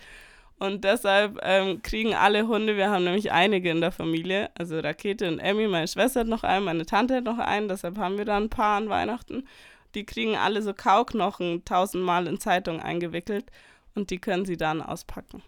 Und 0.59 0.83
deshalb 0.85 1.39
ähm, 1.43 1.83
kriegen 1.83 2.15
alle 2.15 2.49
Hunde, 2.49 2.77
wir 2.77 2.91
haben 2.91 3.05
nämlich 3.05 3.31
einige 3.31 3.71
in 3.71 3.81
der 3.81 3.93
Familie, 3.93 4.51
also 4.59 4.79
Rakete 4.81 5.29
und 5.29 5.39
Emmy, 5.39 5.69
meine 5.69 5.87
Schwester 5.87 6.21
hat 6.21 6.27
noch 6.27 6.43
einen, 6.43 6.65
meine 6.65 6.85
Tante 6.85 7.17
hat 7.17 7.25
noch 7.25 7.39
einen, 7.39 7.69
deshalb 7.69 7.97
haben 7.97 8.19
wir 8.19 8.25
da 8.25 8.37
ein 8.37 8.51
paar 8.51 8.77
an 8.77 8.89
Weihnachten. 8.89 9.47
Die 9.95 10.05
kriegen 10.05 10.37
alle 10.37 10.61
so 10.63 10.75
Kauknochen 10.75 11.65
tausendmal 11.65 12.27
in 12.27 12.41
Zeitung 12.41 12.81
eingewickelt 12.81 13.47
und 13.95 14.11
die 14.11 14.19
können 14.19 14.45
sie 14.45 14.57
dann 14.57 14.83
auspacken. 14.83 15.43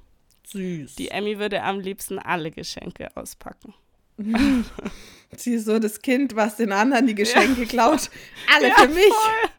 Süß. 0.47 0.95
Die 0.95 1.09
Emmy 1.09 1.39
würde 1.39 1.63
am 1.63 1.81
liebsten 1.81 2.19
alle 2.19 2.51
Geschenke 2.51 3.09
auspacken. 3.17 3.75
Sie 5.37 5.55
ist 5.55 5.65
so 5.67 5.79
das 5.79 6.03
Kind, 6.03 6.37
was 6.37 6.57
den 6.57 6.73
anderen 6.73 7.07
die 7.07 7.15
Geschenke 7.15 7.65
klaut. 7.67 8.11
Alle 8.55 8.69
Ja, 8.69 8.75
für 8.75 8.89
mich. 8.89 9.05
voll. 9.05 9.51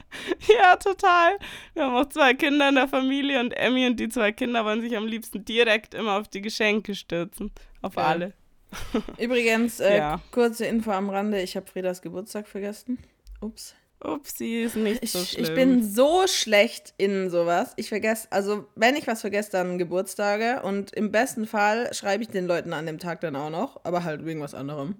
Ja, 0.60 0.76
total. 0.76 1.38
Wir 1.74 1.84
haben 1.84 1.94
auch 1.96 2.08
zwei 2.08 2.34
Kinder 2.34 2.68
in 2.68 2.74
der 2.76 2.88
Familie 2.88 3.40
und 3.40 3.52
Emmy 3.52 3.86
und 3.86 3.98
die 4.00 4.08
zwei 4.08 4.32
Kinder 4.32 4.64
wollen 4.64 4.80
sich 4.80 4.96
am 4.96 5.06
liebsten 5.06 5.44
direkt 5.44 5.94
immer 5.94 6.18
auf 6.18 6.28
die 6.28 6.40
Geschenke 6.42 6.94
stürzen. 6.94 7.50
Auf 7.80 7.94
Geil. 7.94 8.04
alle. 8.04 8.32
Übrigens, 9.18 9.80
äh, 9.80 9.98
Ja. 9.98 10.20
kurze 10.30 10.66
Info 10.66 10.90
am 10.92 11.10
Rande, 11.10 11.40
ich 11.42 11.56
habe 11.56 11.66
Friedas 11.66 12.02
Geburtstag 12.02 12.48
vergessen. 12.48 12.98
Ups. 13.40 13.74
Upsi, 14.04 14.62
ist 14.62 14.74
nicht 14.74 15.00
Ich, 15.04 15.12
so 15.12 15.20
schlimm. 15.24 15.44
ich 15.44 15.54
bin 15.54 15.82
so 15.88 16.26
schlecht 16.26 16.92
in 16.98 17.30
sowas. 17.30 17.72
Ich 17.76 17.88
vergesse, 17.88 18.26
also 18.32 18.66
wenn 18.74 18.96
ich 18.96 19.06
was 19.06 19.20
vergesse, 19.20 19.52
dann 19.52 19.78
Geburtstage. 19.78 20.60
Und 20.64 20.92
im 20.92 21.12
besten 21.12 21.46
Fall 21.46 21.92
schreibe 21.94 22.24
ich 22.24 22.28
den 22.28 22.48
Leuten 22.48 22.72
an 22.72 22.86
dem 22.86 22.98
Tag 22.98 23.20
dann 23.20 23.36
auch 23.36 23.50
noch, 23.50 23.80
aber 23.84 24.02
halt 24.02 24.24
wegen 24.26 24.40
was 24.40 24.54
anderem. 24.54 24.96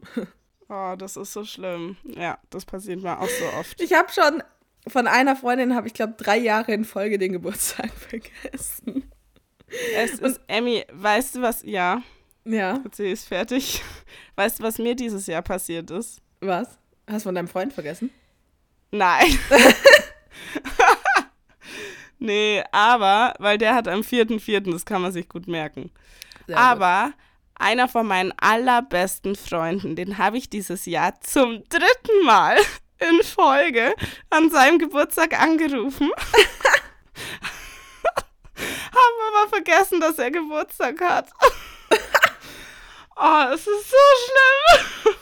Oh, 0.68 0.94
das 0.96 1.16
ist 1.16 1.32
so 1.32 1.44
schlimm. 1.44 1.96
Ja, 2.04 2.38
das 2.50 2.64
passiert 2.64 3.02
mir 3.02 3.18
auch 3.20 3.28
so 3.28 3.44
oft. 3.58 3.80
Ich 3.80 3.92
habe 3.92 4.12
schon 4.12 4.40
von 4.88 5.06
einer 5.06 5.36
Freundin, 5.36 5.74
habe 5.74 5.86
ich 5.86 5.94
glaube 5.94 6.14
drei 6.16 6.38
Jahre 6.38 6.72
in 6.72 6.84
Folge 6.84 7.18
den 7.18 7.32
Geburtstag 7.32 7.90
vergessen. 7.94 9.10
Es 9.96 10.18
ist, 10.18 10.40
Emmy, 10.48 10.84
weißt 10.92 11.36
du 11.36 11.42
was? 11.42 11.62
Ja, 11.62 12.02
Ja, 12.44 12.82
sie 12.92 13.10
ist 13.10 13.28
fertig. 13.28 13.82
Weißt 14.34 14.58
du, 14.58 14.62
was 14.64 14.78
mir 14.78 14.94
dieses 14.94 15.26
Jahr 15.26 15.42
passiert 15.42 15.90
ist? 15.90 16.20
was? 16.40 16.78
Hast 17.08 17.24
du 17.24 17.28
von 17.28 17.34
deinem 17.34 17.48
Freund 17.48 17.72
vergessen? 17.72 18.10
Nein. 18.90 19.38
nee, 22.18 22.62
aber, 22.72 23.34
weil 23.38 23.58
der 23.58 23.74
hat 23.74 23.88
am 23.88 24.00
4.4., 24.00 24.70
das 24.70 24.84
kann 24.84 25.02
man 25.02 25.12
sich 25.12 25.28
gut 25.28 25.48
merken. 25.48 25.90
Sehr 26.46 26.56
gut. 26.56 26.64
aber 26.64 27.12
einer 27.54 27.88
von 27.88 28.06
meinen 28.06 28.32
allerbesten 28.38 29.36
Freunden, 29.36 29.96
den 29.96 30.18
habe 30.18 30.38
ich 30.38 30.50
dieses 30.50 30.86
Jahr 30.86 31.20
zum 31.20 31.62
dritten 31.68 32.24
Mal 32.24 32.56
in 33.10 33.22
Folge 33.22 33.94
an 34.30 34.50
seinem 34.50 34.78
Geburtstag 34.78 35.38
angerufen. 35.40 36.10
Haben 38.54 39.34
aber 39.34 39.48
vergessen, 39.48 40.00
dass 40.00 40.18
er 40.18 40.30
Geburtstag 40.30 41.00
hat. 41.00 41.28
oh, 43.16 43.44
es 43.54 43.60
ist 43.66 43.90
so 43.90 43.96
schlimm. 44.24 45.14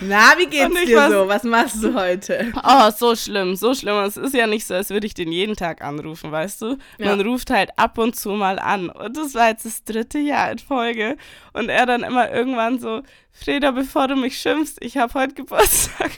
Na, 0.00 0.34
wie 0.38 0.46
geht's 0.46 0.72
dir 0.86 0.98
weiß- 0.98 1.10
so? 1.10 1.28
Was 1.28 1.42
machst 1.42 1.82
du 1.82 1.92
heute? 1.94 2.52
Oh, 2.62 2.90
so 2.96 3.16
schlimm, 3.16 3.56
so 3.56 3.74
schlimm. 3.74 3.96
Und 3.96 4.04
Es 4.04 4.16
ist 4.16 4.32
ja 4.34 4.46
nicht 4.46 4.64
so, 4.66 4.74
als 4.74 4.90
würde 4.90 5.06
ich 5.08 5.14
den 5.14 5.32
jeden 5.32 5.56
Tag 5.56 5.82
anrufen, 5.82 6.30
weißt 6.30 6.62
du? 6.62 6.78
Man 6.98 7.18
Ja. 7.20 7.26
ruft 7.26 7.50
halt 7.50 7.70
ab 7.76 7.98
und 7.98 8.14
zu 8.14 8.30
mal 8.30 8.58
an. 8.60 8.90
Und 8.90 9.16
das 9.16 9.34
war 9.34 9.48
jetzt 9.48 9.64
das 9.64 9.82
dritte 9.84 10.18
Jahr 10.18 10.52
in 10.52 10.58
Folge. 10.60 11.16
Und 11.52 11.68
er 11.68 11.84
dann 11.84 12.04
immer 12.04 12.30
irgendwann 12.30 12.78
so, 12.78 13.02
Freda, 13.32 13.72
bevor 13.72 14.06
du 14.08 14.14
mich 14.16 14.38
schimpfst, 14.38 14.76
ich 14.80 14.96
habe 14.98 15.14
heute 15.14 15.34
Geburtstag. 15.34 16.12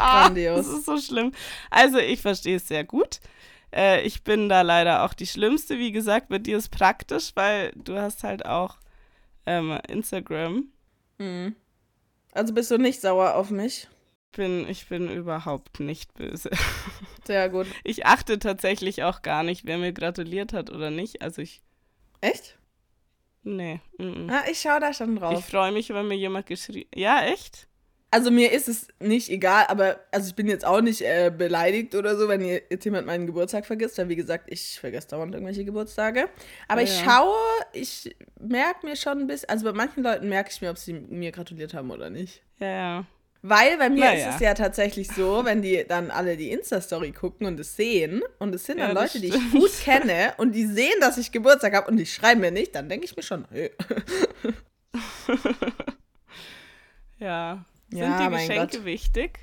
Ah, 0.00 0.24
Grandios. 0.24 0.66
Das 0.66 0.74
ist 0.78 0.86
so 0.86 0.98
schlimm. 0.98 1.32
Also 1.70 1.98
ich 1.98 2.20
verstehe 2.20 2.56
es 2.56 2.68
sehr 2.68 2.84
gut. 2.84 3.20
Äh, 3.72 4.02
ich 4.02 4.24
bin 4.24 4.48
da 4.48 4.62
leider 4.62 5.04
auch 5.04 5.14
die 5.14 5.26
Schlimmste. 5.26 5.78
Wie 5.78 5.92
gesagt, 5.92 6.28
bei 6.28 6.38
dir 6.38 6.56
ist 6.58 6.70
praktisch, 6.70 7.32
weil 7.34 7.72
du 7.76 7.98
hast 7.98 8.24
halt 8.24 8.44
auch 8.46 8.78
ähm, 9.46 9.78
Instagram. 9.88 10.64
Hm. 11.18 11.54
Also 12.32 12.54
bist 12.54 12.70
du 12.70 12.78
nicht 12.78 13.00
sauer 13.00 13.34
auf 13.34 13.50
mich? 13.50 13.88
Bin, 14.32 14.68
ich 14.68 14.86
bin 14.86 15.10
überhaupt 15.10 15.80
nicht 15.80 16.14
böse. 16.14 16.50
Sehr 17.26 17.48
gut. 17.48 17.66
Ich 17.84 18.06
achte 18.06 18.38
tatsächlich 18.38 19.02
auch 19.02 19.22
gar 19.22 19.42
nicht, 19.42 19.66
wer 19.66 19.76
mir 19.78 19.92
gratuliert 19.92 20.52
hat 20.52 20.70
oder 20.70 20.90
nicht. 20.90 21.20
Also 21.22 21.42
ich, 21.42 21.62
Echt? 22.20 22.56
nee. 23.42 23.80
Mm 23.98 24.02
-mm. 24.04 24.32
Ah, 24.32 24.44
ich 24.50 24.60
schaue 24.60 24.78
da 24.80 24.92
schon 24.94 25.14
Ich 25.14 25.20
drauf. 25.20 25.44
freue 25.46 25.72
mich, 25.72 25.88
wenn 25.90 26.06
mir 26.06 26.16
jemand 26.16 26.46
geschrieben. 26.46 26.88
Ja, 26.94 27.22
echt? 27.24 27.66
Also 28.12 28.30
mir 28.32 28.50
ist 28.50 28.68
es 28.68 28.88
nicht 28.98 29.28
egal, 29.30 29.66
aber 29.68 30.00
also 30.10 30.28
ich 30.28 30.34
bin 30.34 30.48
jetzt 30.48 30.64
auch 30.64 30.80
nicht 30.80 31.00
äh, 31.02 31.30
beleidigt 31.36 31.94
oder 31.94 32.16
so, 32.16 32.26
wenn 32.28 32.40
ihr- 32.40 32.62
jetzt 32.68 32.84
jemand 32.84 33.06
meinen 33.06 33.26
Geburtstag 33.26 33.64
vergisst, 33.66 33.98
weil 33.98 34.08
wie 34.08 34.16
gesagt, 34.16 34.46
ich 34.48 34.80
vergesse 34.80 35.08
dauernd 35.08 35.32
irgendwelche 35.34 35.64
Geburtstage. 35.64 36.28
Aber 36.66 36.80
Ja, 36.80 36.86
ich 36.88 36.98
ja. 37.04 37.10
schaue, 37.10 37.36
ich 37.72 38.16
merke 38.40 38.84
mir 38.86 38.96
schon 38.96 39.18
ein 39.20 39.26
bisschen, 39.28 39.48
also 39.48 39.64
bei 39.64 39.72
manchen 39.72 40.02
Leuten 40.02 40.28
merke 40.28 40.50
ich 40.52 40.60
mir, 40.60 40.70
ob 40.70 40.78
sie 40.78 40.92
mir 40.94 41.30
gratuliert 41.30 41.72
haben 41.72 41.90
oder 41.92 42.10
nicht. 42.10 42.42
Ja, 42.58 42.68
ja. 42.68 43.04
Weil 43.42 43.78
bei 43.78 43.88
mir 43.88 44.00
Naja. 44.04 44.28
ist 44.28 44.34
es 44.34 44.40
ja 44.40 44.52
tatsächlich 44.54 45.08
so, 45.12 45.44
wenn 45.46 45.62
die 45.62 45.84
dann 45.88 46.10
alle 46.10 46.36
die 46.36 46.50
Insta-Story 46.50 47.12
gucken 47.12 47.46
und 47.46 47.58
es 47.58 47.74
sehen 47.76 48.22
und 48.38 48.54
es 48.54 48.66
sind 48.66 48.80
dann 48.80 48.94
Ja, 48.94 49.00
Leute, 49.00 49.18
die 49.20 49.28
ich 49.28 49.34
stimmt. 49.34 49.52
gut 49.52 49.70
kenne 49.82 50.34
und 50.36 50.52
die 50.54 50.66
sehen, 50.66 50.92
dass 51.00 51.16
ich 51.16 51.32
Geburtstag 51.32 51.74
habe 51.74 51.88
und 51.90 51.96
die 51.96 52.04
schreiben 52.06 52.40
mir 52.42 52.50
nicht, 52.50 52.74
dann 52.74 52.88
denke 52.90 53.06
ich 53.06 53.16
mir 53.16 53.22
schon, 53.22 53.46
hey. 53.50 53.70
Ja. 57.18 57.64
Ja, 57.92 58.06
Sind 58.18 58.26
die 58.26 58.30
mein 58.30 58.48
Geschenke 58.48 58.76
Gott. 58.78 58.84
wichtig? 58.84 59.38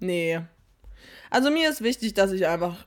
Nee. 0.00 0.40
Also 1.30 1.50
mir 1.50 1.68
ist 1.70 1.82
wichtig, 1.82 2.14
dass 2.14 2.32
ich 2.32 2.46
einfach 2.46 2.86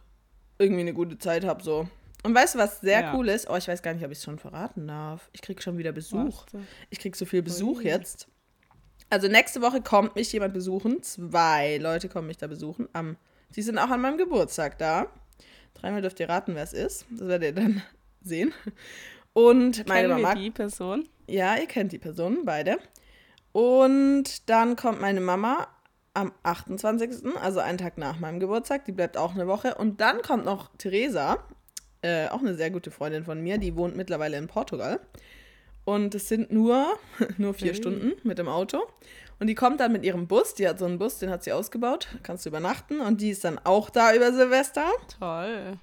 irgendwie 0.57 0.81
eine 0.81 0.93
gute 0.93 1.17
Zeit 1.17 1.43
habe, 1.45 1.63
so. 1.63 1.87
Und 2.23 2.35
weißt 2.35 2.55
du, 2.55 2.59
was 2.59 2.81
sehr 2.81 3.01
Ja. 3.01 3.15
cool 3.15 3.29
ist? 3.29 3.49
Oh, 3.49 3.55
ich 3.55 3.67
weiß 3.67 3.81
gar 3.81 3.93
nicht, 3.93 4.05
ob 4.05 4.11
ich 4.11 4.19
es 4.19 4.23
schon 4.23 4.37
verraten 4.37 4.87
darf. 4.87 5.29
Ich 5.33 5.41
krieg 5.41 5.61
schon 5.63 5.77
wieder 5.77 5.91
Besuch. 5.91 6.45
Denn? 6.53 6.67
Ich 6.91 6.99
krieg 6.99 7.15
so 7.15 7.25
viel 7.25 7.41
Besuch 7.41 7.77
Ui. 7.79 7.85
jetzt. 7.85 8.27
Also 9.09 9.27
nächste 9.27 9.61
Woche 9.61 9.81
kommt 9.81 10.15
mich 10.15 10.31
jemand 10.31 10.53
besuchen. 10.53 11.01
Zwei 11.01 11.77
Leute 11.77 12.09
kommen 12.09 12.27
mich 12.27 12.37
da 12.37 12.45
besuchen. 12.47 12.87
Am, 12.93 13.17
die 13.55 13.61
sind 13.63 13.77
auch 13.79 13.89
an 13.89 14.01
meinem 14.01 14.17
Geburtstag 14.17 14.77
da. 14.77 15.07
Dreimal 15.73 16.01
dürft 16.01 16.19
ihr 16.19 16.29
raten, 16.29 16.53
wer 16.55 16.63
es 16.63 16.73
ist. 16.73 17.05
Das 17.09 17.27
werdet 17.27 17.55
ihr 17.57 17.61
dann 17.63 17.81
sehen. 18.21 18.53
Und 19.33 19.87
meine 19.87 20.07
Kennen 20.07 20.21
Mama. 20.21 20.35
wir 20.35 20.41
die 20.41 20.51
Person? 20.51 21.07
Ja, 21.27 21.55
ihr 21.57 21.65
kennt 21.65 21.91
die 21.91 21.97
Personen, 21.99 22.45
beide. 22.45 22.77
Und 23.51 24.49
dann 24.49 24.75
kommt 24.75 25.01
meine 25.01 25.21
Mama 25.21 25.67
am 26.13 26.31
28., 26.43 27.35
also 27.41 27.59
einen 27.59 27.77
Tag 27.77 27.97
nach 27.97 28.19
meinem 28.19 28.39
Geburtstag. 28.39 28.85
Die 28.85 28.91
bleibt 28.91 29.17
auch 29.17 29.33
eine 29.33 29.47
Woche. 29.47 29.75
Und 29.75 30.01
dann 30.01 30.21
kommt 30.21 30.45
noch 30.45 30.69
Theresa, 30.77 31.39
äh, 32.01 32.27
auch 32.29 32.39
eine 32.39 32.55
sehr 32.55 32.71
gute 32.71 32.91
Freundin 32.91 33.23
von 33.23 33.41
mir. 33.41 33.57
Die 33.57 33.75
wohnt 33.75 33.95
mittlerweile 33.95 34.37
in 34.37 34.47
Portugal. 34.47 34.99
Und 35.83 36.13
es 36.15 36.27
sind 36.27 36.51
nur, 36.51 36.97
nur 37.37 37.53
vier 37.53 37.71
Ui. 37.71 37.75
Stunden 37.75 38.11
mit 38.23 38.37
dem 38.37 38.47
Auto. 38.47 38.81
Und 39.39 39.47
die 39.47 39.55
kommt 39.55 39.79
dann 39.79 39.91
mit 39.91 40.05
ihrem 40.05 40.27
Bus. 40.27 40.53
Die 40.53 40.67
hat 40.67 40.79
so 40.79 40.85
einen 40.85 40.99
Bus, 40.99 41.17
den 41.17 41.29
hat 41.29 41.43
sie 41.43 41.51
ausgebaut. 41.51 42.07
Kannst 42.23 42.45
du 42.45 42.49
übernachten. 42.49 42.99
Und 42.99 43.21
die 43.21 43.31
ist 43.31 43.43
dann 43.43 43.59
auch 43.63 43.89
da 43.89 44.13
über 44.13 44.31
Silvester. 44.33 44.85
Toll. 45.19 45.79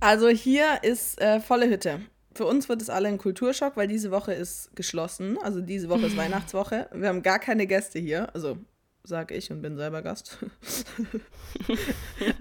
Also 0.00 0.28
hier 0.28 0.82
ist 0.82 1.20
äh, 1.20 1.40
volle 1.40 1.68
Hütte. 1.68 2.00
Für 2.34 2.46
uns 2.46 2.68
wird 2.68 2.82
es 2.82 2.90
alle 2.90 3.08
ein 3.08 3.18
Kulturschock, 3.18 3.76
weil 3.76 3.88
diese 3.88 4.10
Woche 4.10 4.32
ist 4.32 4.74
geschlossen. 4.74 5.38
Also 5.42 5.60
diese 5.60 5.88
Woche 5.88 6.06
ist 6.06 6.16
Weihnachtswoche. 6.16 6.88
Wir 6.92 7.08
haben 7.08 7.22
gar 7.22 7.38
keine 7.38 7.66
Gäste 7.66 7.98
hier. 7.98 8.34
Also 8.34 8.58
sage 9.04 9.34
ich 9.34 9.50
und 9.50 9.62
bin 9.62 9.76
selber 9.76 10.02
Gast. 10.02 10.38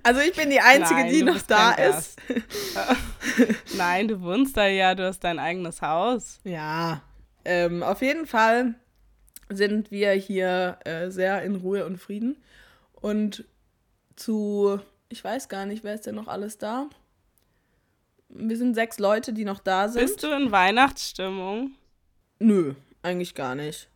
also 0.03 0.21
ich 0.21 0.35
bin 0.35 0.49
die 0.49 0.59
Einzige, 0.59 1.01
Nein, 1.01 1.11
die 1.11 1.23
noch 1.23 1.41
da 1.41 1.71
ist. 1.71 2.19
Nein, 3.77 4.07
du 4.07 4.21
wohnst 4.21 4.55
da 4.55 4.67
ja, 4.67 4.95
du 4.95 5.05
hast 5.05 5.23
dein 5.23 5.39
eigenes 5.39 5.81
Haus. 5.81 6.39
Ja, 6.43 7.01
ähm, 7.45 7.81
auf 7.81 8.01
jeden 8.01 8.27
Fall 8.27 8.75
sind 9.49 9.91
wir 9.91 10.11
hier 10.11 10.77
äh, 10.85 11.09
sehr 11.09 11.41
in 11.43 11.55
Ruhe 11.55 11.85
und 11.85 11.97
Frieden. 11.97 12.37
Und 12.93 13.45
zu, 14.15 14.79
ich 15.09 15.23
weiß 15.23 15.49
gar 15.49 15.65
nicht, 15.65 15.83
wer 15.83 15.95
ist 15.95 16.05
denn 16.05 16.15
noch 16.15 16.27
alles 16.27 16.57
da? 16.57 16.87
Wir 18.33 18.57
sind 18.57 18.75
sechs 18.75 18.97
Leute, 18.99 19.33
die 19.33 19.45
noch 19.45 19.59
da 19.59 19.89
sind. 19.89 20.01
Bist 20.01 20.23
du 20.23 20.27
in 20.27 20.51
Weihnachtsstimmung? 20.51 21.71
Nö, 22.39 22.73
eigentlich 23.03 23.35
gar 23.35 23.55
nicht. 23.55 23.89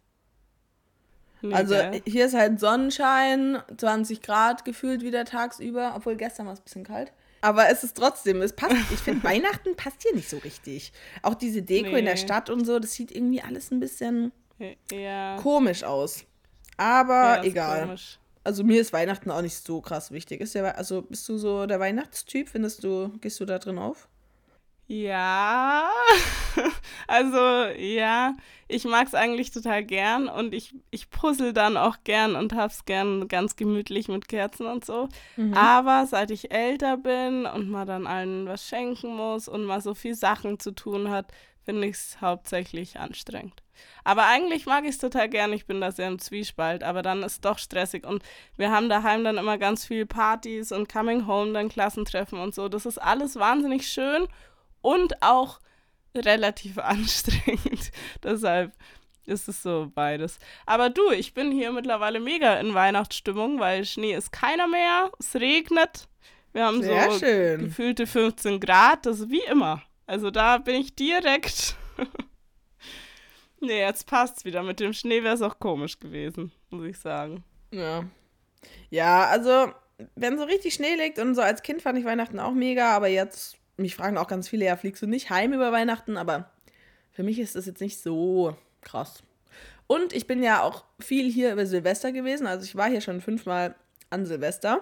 Nee, 1.42 1.54
Also 1.54 1.76
hier 2.06 2.26
ist 2.26 2.34
halt 2.34 2.60
Sonnenschein, 2.60 3.60
20 3.78 4.22
Grad 4.22 4.66
gefühlt 4.66 5.02
wieder 5.04 5.26
tagsüber, 5.26 5.94
obwohl 5.96 6.16
gestern 6.16 6.48
war 6.48 6.54
es 6.54 6.60
ein 6.60 6.64
bisschen 6.64 6.84
kalt. 6.84 7.12
Aber 7.42 7.70
es 7.70 7.84
ist 7.84 7.96
trotzdem, 7.96 8.42
es 8.42 8.54
passt. 8.54 8.76
Ich 8.92 9.00
finde, 9.00 9.24
Weihnachten 9.28 9.76
passt 9.76 10.02
hier 10.02 10.16
nicht 10.16 10.30
so 10.30 10.38
richtig. 10.38 10.92
Auch 11.22 11.36
diese 11.36 11.62
Deko 11.62 11.96
in 11.96 12.06
der 12.06 12.16
Nee. 12.16 12.20
Stadt 12.20 12.50
und 12.50 12.66
so, 12.66 12.80
das 12.80 12.94
sieht 12.94 13.12
irgendwie 13.12 13.42
alles 13.42 13.72
ein 13.72 13.80
bisschen 13.80 14.32
ja. 14.92 15.38
komisch 15.38 15.84
aus. 15.84 16.26
Aber 16.78 17.38
ja, 17.38 17.44
egal. 17.44 17.96
Also 18.44 18.64
mir 18.64 18.82
ist 18.82 18.94
Weihnachten 18.94 19.32
auch 19.32 19.42
nicht 19.42 19.56
so 19.56 19.82
krass 19.82 20.12
wichtig. 20.12 20.42
Ist 20.42 20.56
ja, 20.56 20.64
also 20.66 21.02
bist 21.04 21.28
du 21.30 21.38
so 21.38 21.66
der 21.66 21.80
Weihnachtstyp? 21.80 22.50
Findest 22.50 22.84
du, 22.84 23.10
gehst 23.22 23.40
du 23.40 23.46
da 23.46 23.60
drin 23.60 23.78
auf? 23.78 24.08
Ja, 24.88 25.90
also 27.08 27.40
ja, 27.78 28.36
ich 28.68 28.84
mag 28.86 29.08
es 29.08 29.16
eigentlich 29.16 29.50
total 29.50 29.84
gern 29.84 30.28
und 30.28 30.54
ich, 30.54 30.76
ich 30.92 31.10
puzzle 31.10 31.54
dann 31.54 31.76
auch 31.76 31.98
gern 32.04 32.36
und 32.36 32.54
hab's 32.54 32.86
gern 32.86 33.28
ganz 33.28 33.56
gemütlich 33.56 34.10
mit 34.10 34.28
Kerzen 34.28 34.68
und 34.68 34.86
so. 34.86 35.10
Mhm. 35.38 35.56
Aber 35.56 36.06
seit 36.06 36.30
ich 36.30 36.52
älter 36.52 36.98
bin 36.98 37.48
und 37.48 37.70
man 37.70 37.88
dann 37.88 38.06
allen 38.06 38.46
was 38.46 38.68
schenken 38.68 39.16
muss 39.16 39.48
und 39.48 39.64
mal 39.64 39.82
so 39.82 39.96
viel 39.96 40.14
Sachen 40.14 40.60
zu 40.60 40.72
tun 40.72 41.10
hat, 41.10 41.32
finde 41.64 41.88
ich 41.88 41.96
es 41.96 42.22
hauptsächlich 42.22 43.00
anstrengend. 43.00 43.64
Aber 44.04 44.28
eigentlich 44.28 44.68
mag 44.68 44.84
ich 44.84 44.92
es 44.92 45.00
total 45.00 45.30
gern, 45.30 45.52
ich 45.52 45.66
bin 45.66 45.82
da 45.82 45.92
sehr 45.92 46.08
im 46.08 46.20
Zwiespalt, 46.20 46.84
aber 46.84 47.02
dann 47.02 47.24
ist 47.24 47.34
es 47.34 47.42
doch 47.42 47.58
stressig 47.58 48.06
und 48.06 48.24
wir 48.56 48.72
haben 48.72 48.88
daheim 48.88 49.24
dann 49.24 49.38
immer 49.38 49.58
ganz 49.58 49.84
viel 49.84 50.06
Partys 50.06 50.72
und 50.72 50.88
Coming 50.88 51.26
Home, 51.26 51.54
dann 51.54 51.70
Klassentreffen 51.70 52.40
und 52.40 52.54
so. 52.54 52.70
Das 52.70 52.86
ist 52.86 53.00
alles 53.00 53.36
wahnsinnig 53.36 53.88
schön 53.88 54.28
und 54.86 55.22
auch 55.22 55.60
relativ 56.16 56.78
anstrengend. 56.80 57.92
Deshalb 58.24 58.74
ist 59.26 59.48
es 59.48 59.64
so 59.64 59.92
beides. 59.94 60.38
Aber 60.66 60.90
du, 60.90 61.12
ich 61.12 61.34
bin 61.34 61.52
hier 61.52 61.72
mittlerweile 61.72 62.20
mega 62.20 62.56
in 62.60 62.74
Weihnachtsstimmung, 62.74 63.60
weil 63.60 63.86
Schnee 63.86 64.14
ist 64.14 64.32
keiner 64.32 64.68
mehr, 64.68 65.12
es 65.20 65.36
regnet. 65.36 66.08
Wir 66.54 66.66
haben 66.66 66.82
Sehr 66.84 67.12
so 67.12 67.20
schön. 67.20 67.66
gefühlte 67.66 68.08
15 68.08 68.60
Grad, 68.60 69.06
das 69.06 69.20
ist 69.20 69.30
wie 69.30 69.44
immer. 69.44 69.82
Also 70.06 70.30
da 70.32 70.60
bin 70.60 70.76
ich 70.76 70.96
direkt. 70.96 71.76
nee, 73.60 73.80
jetzt 73.80 74.06
passt's 74.06 74.46
wieder. 74.46 74.62
Mit 74.62 74.80
dem 74.80 74.94
Schnee 74.94 75.24
wäre 75.24 75.34
es 75.34 75.42
auch 75.42 75.60
komisch 75.60 76.00
gewesen, 76.00 76.52
muss 76.70 76.86
ich 76.86 77.00
sagen. 77.00 77.44
Ja. 77.72 78.06
Ja, 78.90 79.26
also, 79.26 79.72
wenn 80.16 80.38
so 80.38 80.44
richtig 80.46 80.76
Schnee 80.76 80.96
liegt 80.96 81.20
und 81.20 81.36
so 81.36 81.42
als 81.42 81.64
Kind 81.64 81.82
fand 81.82 81.98
ich 81.98 82.06
Weihnachten 82.06 82.40
auch 82.40 82.54
mega, 82.54 82.96
aber 82.96 83.08
jetzt, 83.08 83.58
mich 83.78 83.96
fragen 83.96 84.18
auch 84.18 84.28
ganz 84.28 84.48
viele, 84.48 84.66
ja, 84.66 84.78
fliegst 84.78 85.02
du 85.02 85.08
nicht 85.08 85.30
heim 85.30 85.54
über 85.54 85.72
Weihnachten, 85.72 86.18
aber 86.18 86.52
für 87.12 87.24
mich 87.24 87.40
ist 87.40 87.56
das 87.56 87.66
jetzt 87.66 87.82
nicht 87.82 88.00
so 88.00 88.56
krass. 88.82 89.24
Und 89.88 90.14
ich 90.14 90.28
bin 90.28 90.42
ja 90.42 90.62
auch 90.62 90.86
viel 91.00 91.32
hier 91.32 91.54
über 91.54 91.66
Silvester 91.66 92.12
gewesen, 92.12 92.48
also 92.48 92.66
ich 92.66 92.76
war 92.76 92.90
hier 92.90 93.02
schon 93.02 93.22
fünfmal 93.22 93.76
an 94.10 94.26
Silvester 94.26 94.82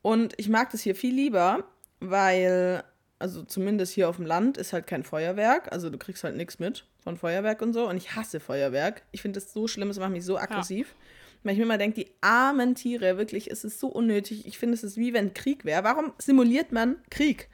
und 0.00 0.34
ich 0.38 0.48
mag 0.48 0.70
das 0.70 0.82
hier 0.82 0.94
viel 0.94 1.14
lieber, 1.14 1.64
weil, 2.00 2.82
also 3.18 3.42
zumindest 3.42 3.92
hier 3.92 4.08
auf 4.08 4.16
dem 4.16 4.26
Land 4.26 4.56
ist 4.56 4.72
halt 4.72 4.86
kein 4.86 5.04
Feuerwerk, 5.04 5.70
also 5.72 5.90
du 5.90 5.98
kriegst 5.98 6.24
halt 6.24 6.36
nichts 6.36 6.58
mit 6.58 6.86
von 7.02 7.16
Feuerwerk 7.16 7.60
und 7.62 7.72
so 7.72 7.88
und 7.88 7.96
ich 7.96 8.14
hasse 8.14 8.40
Feuerwerk. 8.40 9.02
Ich 9.10 9.22
finde 9.22 9.40
das 9.40 9.52
so 9.52 9.66
schlimm, 9.66 9.90
es 9.90 9.98
macht 9.98 10.12
mich 10.12 10.24
so 10.24 10.38
aggressiv. 10.38 10.94
Weil 11.42 11.54
ich 11.54 11.58
mir 11.58 11.64
immer 11.64 11.78
denke, 11.78 12.04
die 12.04 12.10
armen 12.20 12.74
Tiere, 12.76 13.18
wirklich, 13.18 13.50
es 13.50 13.64
ist 13.64 13.80
so 13.80 13.88
unnötig. 13.88 14.46
Ich 14.46 14.58
finde, 14.58 14.74
es 14.74 14.84
ist 14.84 14.96
wie 14.96 15.12
wenn 15.12 15.34
Krieg 15.34 15.64
wäre. 15.64 15.82
Warum 15.82 16.12
simuliert 16.18 16.70
man 16.70 16.96
Krieg? 17.10 17.48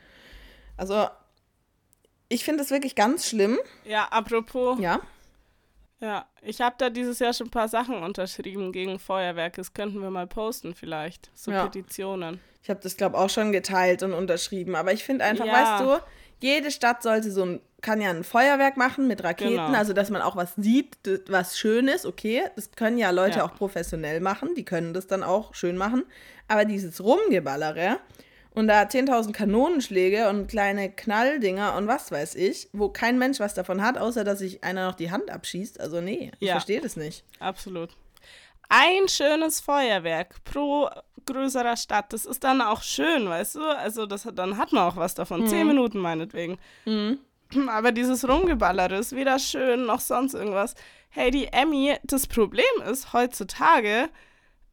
Also, 0.78 1.06
ich 2.30 2.44
finde 2.44 2.62
es 2.62 2.70
wirklich 2.70 2.94
ganz 2.94 3.28
schlimm. 3.28 3.58
Ja, 3.84 4.04
apropos, 4.06 4.78
Ja. 4.80 5.00
ja, 6.00 6.26
ich 6.42 6.60
habe 6.60 6.76
da 6.78 6.88
dieses 6.88 7.18
Jahr 7.18 7.32
schon 7.34 7.48
ein 7.48 7.50
paar 7.50 7.68
Sachen 7.68 8.02
unterschrieben 8.02 8.72
gegen 8.72 8.98
Feuerwerk. 8.98 9.54
Das 9.56 9.74
könnten 9.74 10.00
wir 10.00 10.10
mal 10.10 10.26
posten 10.26 10.74
vielleicht. 10.74 11.30
So 11.34 11.50
Ja. 11.50 11.64
Petitionen. 11.64 12.40
Ich 12.62 12.70
habe 12.70 12.80
das, 12.82 12.96
glaube 12.96 13.16
ich, 13.16 13.22
auch 13.22 13.30
schon 13.30 13.52
geteilt 13.52 14.02
und 14.02 14.12
unterschrieben. 14.12 14.74
Aber 14.76 14.92
ich 14.92 15.04
finde 15.04 15.24
einfach, 15.24 15.46
Ja. 15.46 15.52
weißt 15.52 15.84
du, 15.84 16.04
jede 16.40 16.70
Stadt 16.70 17.02
sollte 17.02 17.30
so 17.32 17.44
ein, 17.44 17.60
kann 17.80 18.00
ja 18.00 18.10
ein 18.10 18.22
Feuerwerk 18.24 18.76
machen 18.76 19.06
mit 19.08 19.24
Raketen, 19.24 19.52
Genau. 19.56 19.76
also 19.78 19.92
dass 19.92 20.10
man 20.10 20.22
auch 20.22 20.36
was 20.36 20.54
sieht, 20.56 20.96
was 21.28 21.58
schön 21.58 21.88
ist, 21.88 22.06
okay. 22.06 22.44
Das 22.56 22.70
können 22.72 22.98
ja 22.98 23.10
Leute 23.10 23.38
Ja. 23.38 23.44
auch 23.46 23.54
professionell 23.54 24.20
machen, 24.20 24.54
die 24.56 24.64
können 24.64 24.92
das 24.94 25.06
dann 25.08 25.22
auch 25.24 25.54
schön 25.54 25.76
machen. 25.76 26.04
Aber 26.46 26.64
dieses 26.64 27.02
Rumgeballere 27.02 27.98
und 28.58 28.66
da 28.68 28.82
10.000 28.82 29.32
Kanonenschläge 29.32 30.28
und 30.28 30.48
kleine 30.48 30.90
Knalldinger 30.90 31.76
und 31.76 31.86
was 31.86 32.10
weiß 32.10 32.34
ich, 32.34 32.68
wo 32.72 32.88
kein 32.88 33.18
Mensch 33.18 33.38
was 33.40 33.54
davon 33.54 33.82
hat, 33.82 33.98
außer 33.98 34.24
dass 34.24 34.40
sich 34.40 34.64
einer 34.64 34.86
noch 34.88 34.94
die 34.96 35.10
Hand 35.10 35.30
abschießt. 35.30 35.78
Also 35.80 36.00
nee, 36.00 36.32
ich 36.40 36.48
Ja. 36.48 36.54
verstehe 36.54 36.80
das 36.80 36.96
nicht. 36.96 37.24
Absolut. 37.38 37.90
Ein 38.68 39.08
schönes 39.08 39.60
Feuerwerk 39.60 40.42
pro 40.44 40.88
größerer 41.24 41.76
Stadt, 41.76 42.12
das 42.12 42.24
ist 42.26 42.42
dann 42.44 42.60
auch 42.60 42.82
schön, 42.82 43.28
weißt 43.28 43.54
du? 43.56 43.62
Also 43.62 44.06
das, 44.06 44.24
hat- 44.24 44.38
dann 44.38 44.56
hat 44.58 44.72
man 44.72 44.84
auch 44.84 44.96
was 44.96 45.14
davon. 45.14 45.46
Zehn 45.46 45.66
Minuten 45.66 45.98
meinetwegen. 45.98 46.58
Aber 47.68 47.92
dieses 47.92 48.28
Rumgeballere 48.28 48.96
ist 48.96 49.14
weder 49.14 49.38
schön 49.38 49.86
noch 49.86 50.00
sonst 50.00 50.34
irgendwas. 50.34 50.74
Hey, 51.10 51.30
die 51.30 51.46
Emmy, 51.46 51.96
das 52.04 52.26
Problem 52.26 52.64
ist 52.90 53.12
heutzutage, 53.14 54.08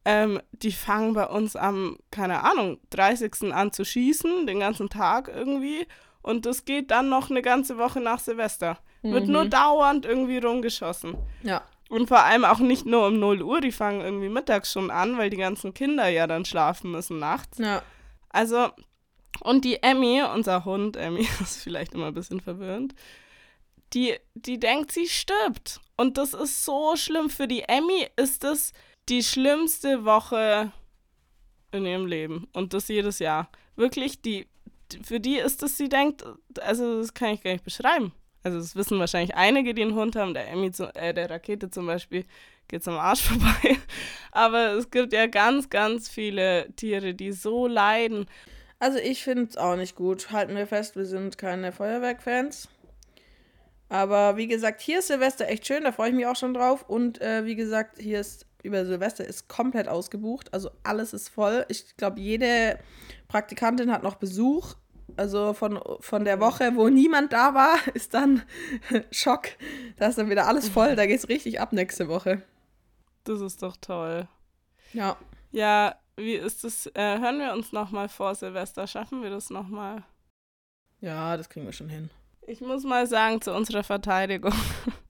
ähm, 0.08 0.40
die 0.52 0.70
fangen 0.70 1.14
bei 1.14 1.26
uns 1.26 1.56
am, 1.56 1.98
keine 2.12 2.44
Ahnung, 2.44 2.78
30. 2.90 3.52
an 3.52 3.72
zu 3.72 3.84
schießen, 3.84 4.46
den 4.46 4.60
ganzen 4.60 4.88
Tag 4.88 5.26
irgendwie. 5.26 5.84
Und 6.22 6.46
das 6.46 6.64
geht 6.64 6.92
dann 6.92 7.08
noch 7.08 7.28
eine 7.28 7.42
ganze 7.42 7.76
Woche 7.76 8.00
nach 8.00 8.20
Silvester. 8.20 8.78
Wird 9.02 9.26
nur 9.26 9.46
dauernd 9.46 10.06
irgendwie 10.06 10.38
rumgeschossen. 10.38 11.16
Ja. 11.42 11.62
Und 11.88 12.06
vor 12.06 12.22
allem 12.22 12.44
auch 12.44 12.60
nicht 12.60 12.86
nur 12.86 13.08
um 13.08 13.18
0 13.18 13.42
Uhr, 13.42 13.60
die 13.60 13.72
fangen 13.72 14.00
irgendwie 14.00 14.28
mittags 14.28 14.72
schon 14.72 14.92
an, 14.92 15.18
weil 15.18 15.28
die 15.28 15.36
ganzen 15.36 15.74
Kinder 15.74 16.08
ja 16.08 16.28
dann 16.28 16.44
schlafen 16.44 16.92
müssen 16.92 17.18
nachts. 17.18 17.58
Ja. 17.58 17.82
Also, 18.28 18.70
und 19.40 19.64
die 19.64 19.82
Emmy, 19.82 20.22
unser 20.22 20.64
Hund, 20.64 20.96
Emmy, 20.96 21.26
ist 21.40 21.62
vielleicht 21.62 21.94
immer 21.94 22.06
ein 22.06 22.14
bisschen 22.14 22.40
verwirrend, 22.40 22.94
die, 23.92 24.14
die 24.34 24.60
denkt, 24.60 24.92
sie 24.92 25.08
stirbt. 25.08 25.80
Und 25.96 26.16
das 26.16 26.32
ist 26.32 26.64
so 26.64 26.94
schlimm. 26.94 27.28
Für 27.28 27.48
die 27.48 27.62
Emmy 27.62 28.08
ist 28.16 28.44
das 28.44 28.72
die 29.08 29.22
schlimmste 29.22 30.04
Woche 30.04 30.72
in 31.72 31.86
ihrem 31.86 32.06
Leben. 32.06 32.48
Und 32.52 32.74
das 32.74 32.88
jedes 32.88 33.18
Jahr. 33.18 33.50
Wirklich, 33.76 34.20
die, 34.20 34.46
für 35.02 35.20
die 35.20 35.36
ist 35.36 35.62
das, 35.62 35.76
sie 35.76 35.88
denkt, 35.88 36.24
also 36.60 37.00
das 37.00 37.14
kann 37.14 37.30
ich 37.30 37.42
gar 37.42 37.52
nicht 37.52 37.64
beschreiben. 37.64 38.12
Also 38.42 38.58
das 38.58 38.76
wissen 38.76 38.98
wahrscheinlich 38.98 39.34
einige, 39.34 39.74
die 39.74 39.82
einen 39.82 39.94
Hund 39.94 40.14
haben. 40.16 40.34
Der 40.34 40.48
Emmy, 40.48 40.70
äh, 40.94 41.12
der 41.12 41.30
Rakete 41.30 41.68
zum 41.68 41.86
Beispiel, 41.86 42.24
geht's 42.68 42.86
am 42.88 42.96
Arsch 42.96 43.22
vorbei. 43.28 43.76
Aber 44.32 44.72
es 44.74 44.90
gibt 44.90 45.12
ja 45.12 45.26
ganz, 45.26 45.68
ganz 45.68 46.08
viele 46.08 46.68
Tiere, 46.76 47.14
die 47.14 47.32
so 47.32 47.66
leiden. 47.66 48.26
Also 48.78 48.98
ich 48.98 49.24
finde 49.24 49.44
es 49.44 49.56
auch 49.56 49.76
nicht 49.76 49.96
gut. 49.96 50.30
Halten 50.30 50.54
wir 50.54 50.66
fest, 50.66 50.96
wir 50.96 51.06
sind 51.06 51.38
keine 51.38 51.72
Feuerwerkfans. 51.72 52.68
Aber 53.88 54.36
wie 54.36 54.48
gesagt, 54.48 54.80
hier 54.80 54.98
ist 54.98 55.08
Silvester 55.08 55.48
echt 55.48 55.66
schön, 55.66 55.84
da 55.84 55.92
freue 55.92 56.10
ich 56.10 56.14
mich 56.14 56.26
auch 56.26 56.36
schon 56.36 56.54
drauf. 56.54 56.88
Und 56.88 57.20
äh, 57.20 57.44
wie 57.44 57.54
gesagt, 57.54 57.98
hier 58.00 58.20
ist 58.20 58.46
über 58.66 58.84
Silvester 58.84 59.24
ist 59.24 59.48
komplett 59.48 59.88
ausgebucht. 59.88 60.52
Also 60.52 60.70
alles 60.82 61.12
ist 61.12 61.28
voll. 61.28 61.64
Ich 61.68 61.96
glaube, 61.96 62.20
jede 62.20 62.78
Praktikantin 63.28 63.90
hat 63.90 64.02
noch 64.02 64.16
Besuch. 64.16 64.74
Also 65.16 65.54
von, 65.54 65.80
von 66.00 66.24
der 66.24 66.40
Woche, 66.40 66.72
wo 66.74 66.88
niemand 66.88 67.32
da 67.32 67.54
war, 67.54 67.76
ist 67.94 68.12
dann 68.14 68.42
Schock. 69.10 69.48
Da 69.96 70.08
ist 70.08 70.18
dann 70.18 70.30
wieder 70.30 70.46
alles 70.46 70.68
voll. 70.68 70.96
Da 70.96 71.06
geht 71.06 71.18
es 71.18 71.28
richtig 71.28 71.60
ab 71.60 71.72
nächste 71.72 72.08
Woche. 72.08 72.42
Das 73.24 73.40
ist 73.40 73.62
doch 73.62 73.76
toll. 73.76 74.28
Ja. 74.92 75.16
Ja, 75.52 75.96
wie 76.16 76.34
ist 76.34 76.64
es? 76.64 76.86
Äh, 76.94 77.18
hören 77.18 77.38
wir 77.38 77.52
uns 77.52 77.72
nochmal 77.72 78.08
vor 78.08 78.34
Silvester. 78.34 78.86
Schaffen 78.86 79.22
wir 79.22 79.30
das 79.30 79.50
nochmal? 79.50 80.02
Ja, 81.00 81.36
das 81.36 81.48
kriegen 81.48 81.66
wir 81.66 81.72
schon 81.72 81.88
hin. 81.88 82.10
Ich 82.46 82.60
muss 82.60 82.84
mal 82.84 83.06
sagen, 83.06 83.40
zu 83.40 83.52
unserer 83.54 83.82
Verteidigung. 83.82 84.52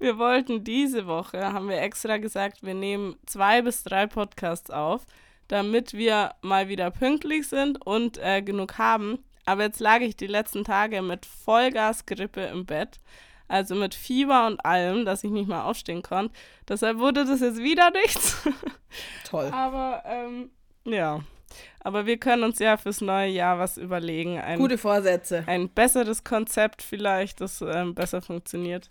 Wir 0.00 0.16
wollten 0.16 0.64
diese 0.64 1.06
Woche, 1.06 1.52
haben 1.52 1.68
wir 1.68 1.82
extra 1.82 2.16
gesagt, 2.16 2.62
wir 2.62 2.72
nehmen 2.72 3.16
zwei 3.26 3.60
bis 3.60 3.84
drei 3.84 4.06
Podcasts 4.06 4.70
auf, 4.70 5.04
damit 5.46 5.92
wir 5.92 6.34
mal 6.40 6.68
wieder 6.68 6.90
pünktlich 6.90 7.46
sind 7.46 7.84
und 7.84 8.16
äh, 8.16 8.40
genug 8.40 8.78
haben. 8.78 9.22
Aber 9.44 9.64
jetzt 9.64 9.78
lag 9.78 10.00
ich 10.00 10.16
die 10.16 10.26
letzten 10.26 10.64
Tage 10.64 11.02
mit 11.02 11.26
Vollgasgrippe 11.26 12.40
im 12.46 12.64
Bett. 12.64 12.98
Also 13.46 13.74
mit 13.74 13.94
Fieber 13.94 14.46
und 14.46 14.64
allem, 14.64 15.04
dass 15.04 15.22
ich 15.22 15.30
nicht 15.30 15.48
mal 15.48 15.64
aufstehen 15.64 16.02
konnte. 16.02 16.32
Deshalb 16.66 16.98
wurde 16.98 17.26
das 17.26 17.40
jetzt 17.40 17.58
wieder 17.58 17.90
nichts. 17.90 18.38
Toll. 19.28 19.50
Aber 19.52 20.02
ähm, 20.06 20.50
ja. 20.84 21.20
Aber 21.80 22.06
wir 22.06 22.16
können 22.16 22.44
uns 22.44 22.58
ja 22.58 22.78
fürs 22.78 23.02
neue 23.02 23.28
Jahr 23.28 23.58
was 23.58 23.76
überlegen. 23.76 24.38
Ein, 24.38 24.60
Gute 24.60 24.78
Vorsätze. 24.78 25.44
ein 25.46 25.68
besseres 25.68 26.24
Konzept 26.24 26.80
vielleicht, 26.80 27.42
das 27.42 27.60
ähm, 27.60 27.94
besser 27.94 28.22
funktioniert. 28.22 28.88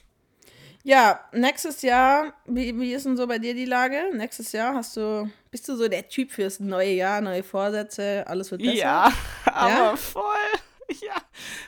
Ja, 0.84 1.20
nächstes 1.34 1.82
Jahr, 1.82 2.34
wie, 2.46 2.78
wie 2.80 2.94
ist 2.94 3.06
denn 3.06 3.18
so 3.18 3.28
bei 3.28 3.38
dir 3.38 3.54
die 3.54 3.66
Lage? 3.66 4.12
Nächstes 4.14 4.52
Jahr 4.54 4.76
hast 4.76 4.96
du, 4.96 5.30
bist 5.52 5.68
du 5.68 5.76
so 5.76 5.88
der 5.88 6.08
Typ 6.08 6.32
fürs 6.32 6.60
neue 6.60 6.92
Jahr, 6.92 7.20
neue 7.22 7.44
Vorsätze, 7.44 8.24
alles 8.28 8.50
wird 8.52 8.62
besser? 8.62 8.76
Ja, 8.76 9.12
aber 9.46 9.70
Ja? 9.70 9.96
voll. 9.96 10.24
Ja, 11.06 11.18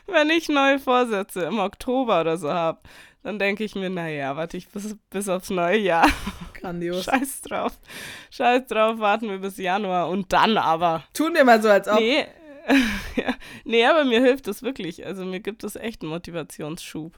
wenn 0.08 0.32
ich 0.32 0.50
neue 0.50 0.80
Vorsätze 0.80 1.44
im 1.44 1.60
Oktober 1.60 2.22
oder 2.22 2.38
so 2.38 2.52
habe, 2.52 2.80
dann 3.22 3.38
denke 3.38 3.64
ich 3.64 3.76
mir, 3.76 3.90
naja, 3.92 4.36
warte 4.36 4.58
ich 4.58 4.68
bis, 4.70 4.96
bis 5.12 5.30
aufs 5.30 5.52
neue 5.52 5.78
Jahr. 5.78 6.10
Grandios. 6.56 7.04
Scheiß 7.06 7.42
drauf. 7.42 7.74
Scheiß 8.32 8.66
drauf, 8.66 8.98
warten 8.98 9.30
wir 9.30 9.38
bis 9.38 9.58
Januar 9.58 10.10
und 10.10 10.34
dann 10.34 10.58
aber. 10.58 11.04
Tun 11.14 11.36
wir 11.36 11.44
mal 11.44 11.62
so, 11.62 11.70
als 11.70 11.88
ob. 11.88 12.00
Nee. 12.00 12.26
ja. 13.16 13.34
nee, 13.64 13.86
aber 13.86 14.06
mir 14.06 14.22
hilft 14.22 14.48
das 14.48 14.64
wirklich. 14.64 15.06
Also 15.06 15.24
mir 15.26 15.40
gibt 15.40 15.64
es 15.64 15.76
echt 15.76 16.02
einen 16.02 16.10
Motivationsschub. 16.12 17.14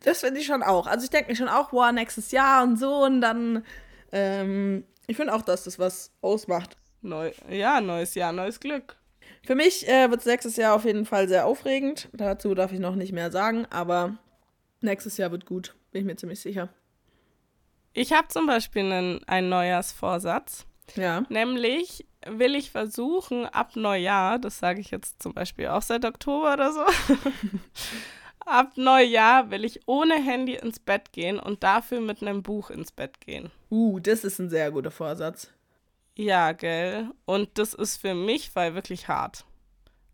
Das 0.00 0.20
finde 0.20 0.40
ich 0.40 0.46
schon 0.46 0.62
auch. 0.62 0.86
Also 0.86 1.04
ich 1.04 1.10
denke 1.10 1.30
mir 1.30 1.36
schon 1.36 1.48
auch, 1.48 1.72
wow, 1.72 1.92
nächstes 1.92 2.30
Jahr 2.30 2.62
und 2.62 2.78
so 2.78 3.04
und 3.04 3.20
dann, 3.20 3.64
ähm, 4.12 4.84
ich 5.06 5.16
finde 5.16 5.34
auch, 5.34 5.42
dass 5.42 5.64
das 5.64 5.78
was 5.78 6.12
ausmacht. 6.20 6.76
Neu, 7.00 7.32
ja, 7.50 7.80
neues 7.80 8.14
Jahr, 8.14 8.32
neues 8.32 8.60
Glück. 8.60 8.96
Für 9.44 9.56
mich 9.56 9.88
äh, 9.88 10.08
wird 10.10 10.24
nächstes 10.24 10.56
Jahr 10.56 10.74
auf 10.74 10.84
jeden 10.84 11.04
Fall 11.04 11.28
sehr 11.28 11.46
aufregend. 11.46 12.08
Dazu 12.12 12.54
darf 12.54 12.72
ich 12.72 12.78
noch 12.78 12.94
nicht 12.94 13.12
mehr 13.12 13.32
sagen, 13.32 13.66
aber 13.70 14.16
nächstes 14.80 15.16
Jahr 15.16 15.32
wird 15.32 15.46
gut, 15.46 15.74
bin 15.90 16.02
ich 16.02 16.06
mir 16.06 16.16
ziemlich 16.16 16.40
sicher. 16.40 16.68
Ich 17.92 18.12
habe 18.12 18.28
zum 18.28 18.46
Beispiel 18.46 18.82
einen, 18.82 19.24
einen 19.24 19.48
Neujahrsvorsatz. 19.48 20.66
Ja. 20.96 21.24
Nämlich 21.28 22.06
will 22.26 22.54
ich 22.54 22.70
versuchen, 22.70 23.46
ab 23.46 23.76
Neujahr, 23.76 24.38
das 24.38 24.58
sage 24.58 24.80
ich 24.80 24.90
jetzt 24.90 25.22
zum 25.22 25.34
Beispiel 25.34 25.68
auch 25.68 25.82
seit 25.82 26.04
Oktober 26.04 26.54
oder 26.54 26.72
so, 26.72 26.80
ab 28.46 28.72
Neujahr 28.76 29.50
will 29.50 29.64
ich 29.64 29.80
ohne 29.86 30.14
Handy 30.14 30.54
ins 30.54 30.78
Bett 30.78 31.12
gehen 31.12 31.38
und 31.38 31.62
dafür 31.62 32.00
mit 32.00 32.22
einem 32.22 32.42
Buch 32.42 32.70
ins 32.70 32.92
Bett 32.92 33.20
gehen. 33.20 33.50
Uh, 33.70 34.00
das 34.00 34.24
ist 34.24 34.38
ein 34.38 34.50
sehr 34.50 34.70
guter 34.70 34.90
Vorsatz. 34.90 35.50
Ja, 36.14 36.52
gell. 36.52 37.10
Und 37.24 37.58
das 37.58 37.74
ist 37.74 37.96
für 37.96 38.14
mich 38.14 38.54
weil 38.54 38.74
wirklich 38.74 39.08
hart. 39.08 39.44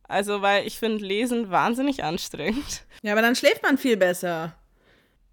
Also, 0.05 0.41
weil 0.43 0.67
ich 0.67 0.79
finde 0.79 1.05
Lesen 1.05 1.51
wahnsinnig 1.51 2.03
anstrengend. 2.03 2.85
Ja, 3.03 3.13
aber 3.13 3.23
dann 3.23 3.37
schläft 3.37 3.63
man 3.63 3.79
viel 3.79 3.97
besser. 3.97 4.55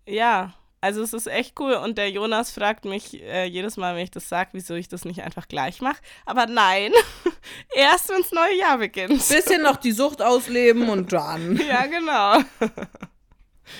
Ja, 0.06 0.54
also 0.86 1.02
es 1.02 1.14
ist 1.14 1.26
echt 1.26 1.60
cool. 1.60 1.74
Und 1.74 1.98
der 1.98 2.12
Jonas 2.12 2.52
fragt 2.52 2.86
mich 2.86 3.20
äh, 3.20 3.46
jedes 3.46 3.76
Mal, 3.76 3.96
wenn 3.96 4.04
ich 4.04 4.12
das 4.12 4.30
sage, 4.30 4.52
wieso 4.54 4.76
ich 4.76 4.88
das 4.88 5.04
nicht 5.04 5.24
einfach 5.24 5.48
gleich 5.48 5.82
mache. 5.82 5.98
Aber 6.28 6.46
nein, 6.46 6.92
erst 7.76 8.10
wenn 8.10 8.22
das 8.22 8.32
neue 8.32 8.56
Jahr 8.56 8.78
beginnt. 8.78 9.28
Bisschen 9.28 9.64
noch 9.64 9.78
die 9.78 9.92
Sucht 9.92 10.22
ausleben 10.22 10.90
und 10.90 11.12
dann. 11.12 11.60
Ja, 11.66 11.88
genau. 11.88 12.38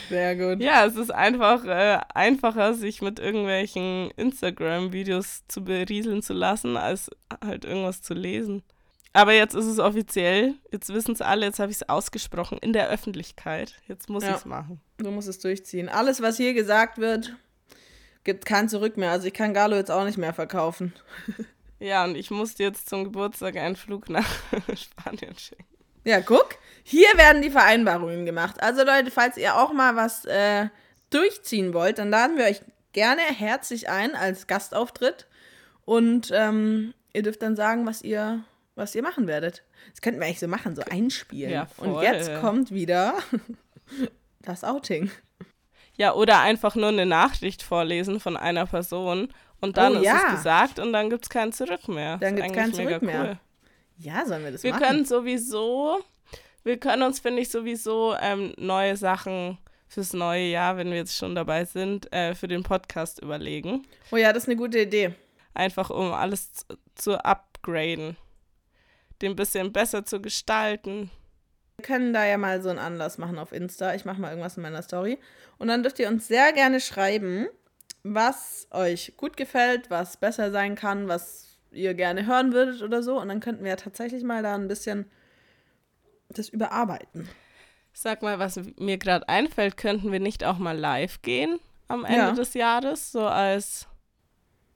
Sehr 0.10 0.36
gut. 0.36 0.64
Ja, 0.64 0.86
es 0.86 0.96
ist 0.96 1.14
einfach 1.14 1.64
äh, 1.66 2.00
einfacher, 2.16 2.74
sich 2.74 3.04
mit 3.04 3.20
irgendwelchen 3.20 4.10
Instagram-Videos 4.18 5.44
zu 5.48 5.64
berieseln 5.64 6.24
zu 6.24 6.34
lassen, 6.34 6.76
als 6.76 7.12
halt 7.44 7.64
irgendwas 7.64 8.02
zu 8.02 8.16
lesen. 8.16 8.64
Aber 9.16 9.34
jetzt 9.34 9.56
ist 9.56 9.66
es 9.66 9.80
offiziell, 9.80 10.56
jetzt 10.72 10.94
wissen 10.94 11.14
es 11.14 11.22
alle, 11.22 11.46
jetzt 11.46 11.60
habe 11.60 11.72
ich 11.72 11.78
es 11.78 11.88
ausgesprochen 11.90 12.58
in 12.58 12.74
der 12.74 12.90
Öffentlichkeit. 12.90 13.74
Jetzt 13.88 14.10
muss 14.10 14.24
Ja. 14.24 14.32
ich 14.32 14.36
es 14.38 14.46
machen. 14.46 14.82
Du 14.98 15.10
musst 15.10 15.28
es 15.30 15.40
durchziehen. 15.40 15.88
Alles, 15.90 16.22
was 16.22 16.38
hier 16.38 16.54
gesagt 16.54 16.98
wird, 16.98 17.34
gibt 18.26 18.46
kein 18.46 18.68
Zurück 18.68 18.98
mehr. 18.98 19.12
Also 19.12 19.28
ich 19.28 19.34
kann 19.34 19.54
Galo 19.54 19.76
jetzt 19.78 19.92
auch 19.92 20.04
nicht 20.04 20.18
mehr 20.18 20.34
verkaufen. 20.34 20.94
Ja, 21.78 22.06
und 22.06 22.16
ich 22.16 22.32
musste 22.32 22.64
jetzt 22.64 22.88
zum 22.88 23.04
Geburtstag 23.04 23.58
einen 23.58 23.76
Flug 23.76 24.10
nach 24.10 24.26
Spanien 24.76 25.38
schicken. 25.38 25.66
Ja, 26.06 26.22
guck. 26.22 26.56
Hier 26.84 27.10
werden 27.16 27.42
die 27.42 27.50
Vereinbarungen 27.50 28.26
gemacht. 28.26 28.64
Also 28.64 28.86
Leute, 28.86 29.12
falls 29.12 29.36
ihr 29.36 29.58
auch 29.58 29.74
mal 29.74 29.94
was 29.98 30.24
äh, 30.24 30.70
durchziehen 31.10 31.74
wollt, 31.74 31.98
dann 32.00 32.10
laden 32.10 32.38
wir 32.38 32.46
euch 32.46 32.62
gerne 32.94 33.22
herzlich 33.22 33.90
ein 33.90 34.16
als 34.16 34.48
Gastauftritt. 34.48 35.28
Und 35.84 36.32
ähm, 36.34 36.94
ihr 37.12 37.24
dürft 37.24 37.42
dann 37.42 37.58
sagen, 37.58 37.86
was 37.86 38.02
ihr, 38.02 38.46
was 38.76 38.94
ihr 38.96 39.02
machen 39.04 39.28
werdet. 39.28 39.64
Das 39.92 40.02
könnten 40.02 40.20
wir 40.20 40.26
eigentlich 40.28 40.40
so 40.40 40.48
machen, 40.48 40.76
so 40.76 40.82
einspielen. 40.84 41.52
Ja, 41.52 41.68
Und 41.78 42.02
jetzt 42.02 42.30
kommt 42.42 42.72
wieder 42.72 43.16
das 44.42 44.64
Outing. 44.64 45.10
Ja, 45.98 46.14
oder 46.14 46.42
einfach 46.42 46.76
nur 46.76 46.90
eine 46.90 47.06
Nachricht 47.06 47.64
vorlesen 47.64 48.20
von 48.20 48.36
einer 48.36 48.66
Person 48.66 49.30
und 49.62 49.78
dann 49.78 49.96
Oh, 49.96 50.00
ist 50.00 50.06
ja. 50.06 50.22
es 50.28 50.32
gesagt 50.38 50.80
und 50.80 50.92
dann 50.92 51.10
gibt 51.10 51.24
es 51.24 51.30
kein 51.30 51.54
Zurück 51.54 51.88
mehr. 51.88 52.18
Dann 52.18 52.36
Ist 52.38 52.44
gibt's 52.44 52.58
kein 52.58 52.74
Zurück 52.74 53.02
mehr. 53.02 53.40
Ja, 53.98 54.26
sollen 54.26 54.44
wir 54.44 54.52
das 54.52 54.64
Wir 54.64 54.72
machen? 54.72 54.84
können 54.84 55.06
sowieso, 55.06 56.00
wir 56.64 56.78
können 56.78 57.04
uns, 57.04 57.20
finde 57.22 57.42
ich, 57.42 57.50
sowieso 57.50 58.14
ähm, 58.20 58.54
neue 58.58 58.98
Sachen 58.98 59.58
fürs 59.88 60.12
neue 60.12 60.48
Jahr, 60.48 60.76
wenn 60.76 60.90
wir 60.90 60.98
jetzt 60.98 61.16
schon 61.16 61.34
dabei 61.34 61.64
sind, 61.64 62.12
äh, 62.12 62.36
für 62.36 62.50
den 62.50 62.64
Podcast 62.64 63.22
überlegen. 63.22 63.88
oh 64.12 64.18
ja, 64.18 64.34
das 64.34 64.44
ist 64.44 64.50
eine 64.50 64.58
gute 64.58 64.80
Idee. 64.82 65.14
Einfach 65.54 65.90
um 65.92 66.12
alles 66.12 66.52
zu, 66.54 66.66
zu 66.96 67.24
upgraden. 67.24 68.18
Den 69.22 69.32
ein 69.32 69.36
bisschen 69.36 69.72
besser 69.74 70.06
zu 70.06 70.22
gestalten. 70.22 71.10
Wir 71.78 71.86
können 71.86 72.14
da 72.14 72.26
ja 72.26 72.38
mal 72.38 72.62
so 72.62 72.70
einen 72.70 72.80
Anlass 72.80 73.18
machen 73.18 73.38
auf 73.38 73.52
Insta. 73.52 73.94
Ich 73.96 74.06
mache 74.06 74.20
mal 74.22 74.30
irgendwas 74.30 74.58
in 74.58 74.64
meiner 74.64 74.82
Story. 74.82 75.20
Und 75.58 75.68
dann 75.68 75.84
dürft 75.84 76.00
ihr 76.00 76.08
uns 76.08 76.28
sehr 76.28 76.54
gerne 76.54 76.80
schreiben, 76.80 77.48
was 78.04 78.68
euch 78.72 79.14
gut 79.18 79.36
gefällt, 79.36 79.90
was 79.90 80.18
besser 80.18 80.52
sein 80.52 80.76
kann, 80.76 81.08
was 81.08 81.58
ihr 81.72 81.94
gerne 81.94 82.26
hören 82.26 82.54
würdet 82.54 82.82
oder 82.82 83.04
so. 83.04 83.20
Und 83.20 83.28
dann 83.30 83.40
könnten 83.42 83.64
wir 83.64 83.72
ja 83.72 83.76
tatsächlich 83.78 84.24
mal 84.24 84.42
da 84.44 84.56
ein 84.56 84.68
bisschen 84.68 85.10
das 86.30 86.50
überarbeiten. 86.50 87.28
Sag 87.94 88.22
mal, 88.22 88.40
was 88.40 88.60
mir 88.78 88.98
gerade 88.98 89.28
einfällt, 89.30 89.78
könnten 89.78 90.12
wir 90.12 90.20
nicht 90.20 90.44
auch 90.44 90.58
mal 90.58 90.78
live 90.78 91.22
gehen 91.22 91.60
am 91.88 92.04
Ende 92.04 92.18
Ja. 92.18 92.32
des 92.32 92.54
Jahres? 92.54 93.12
So 93.12 93.26
als, 93.28 93.88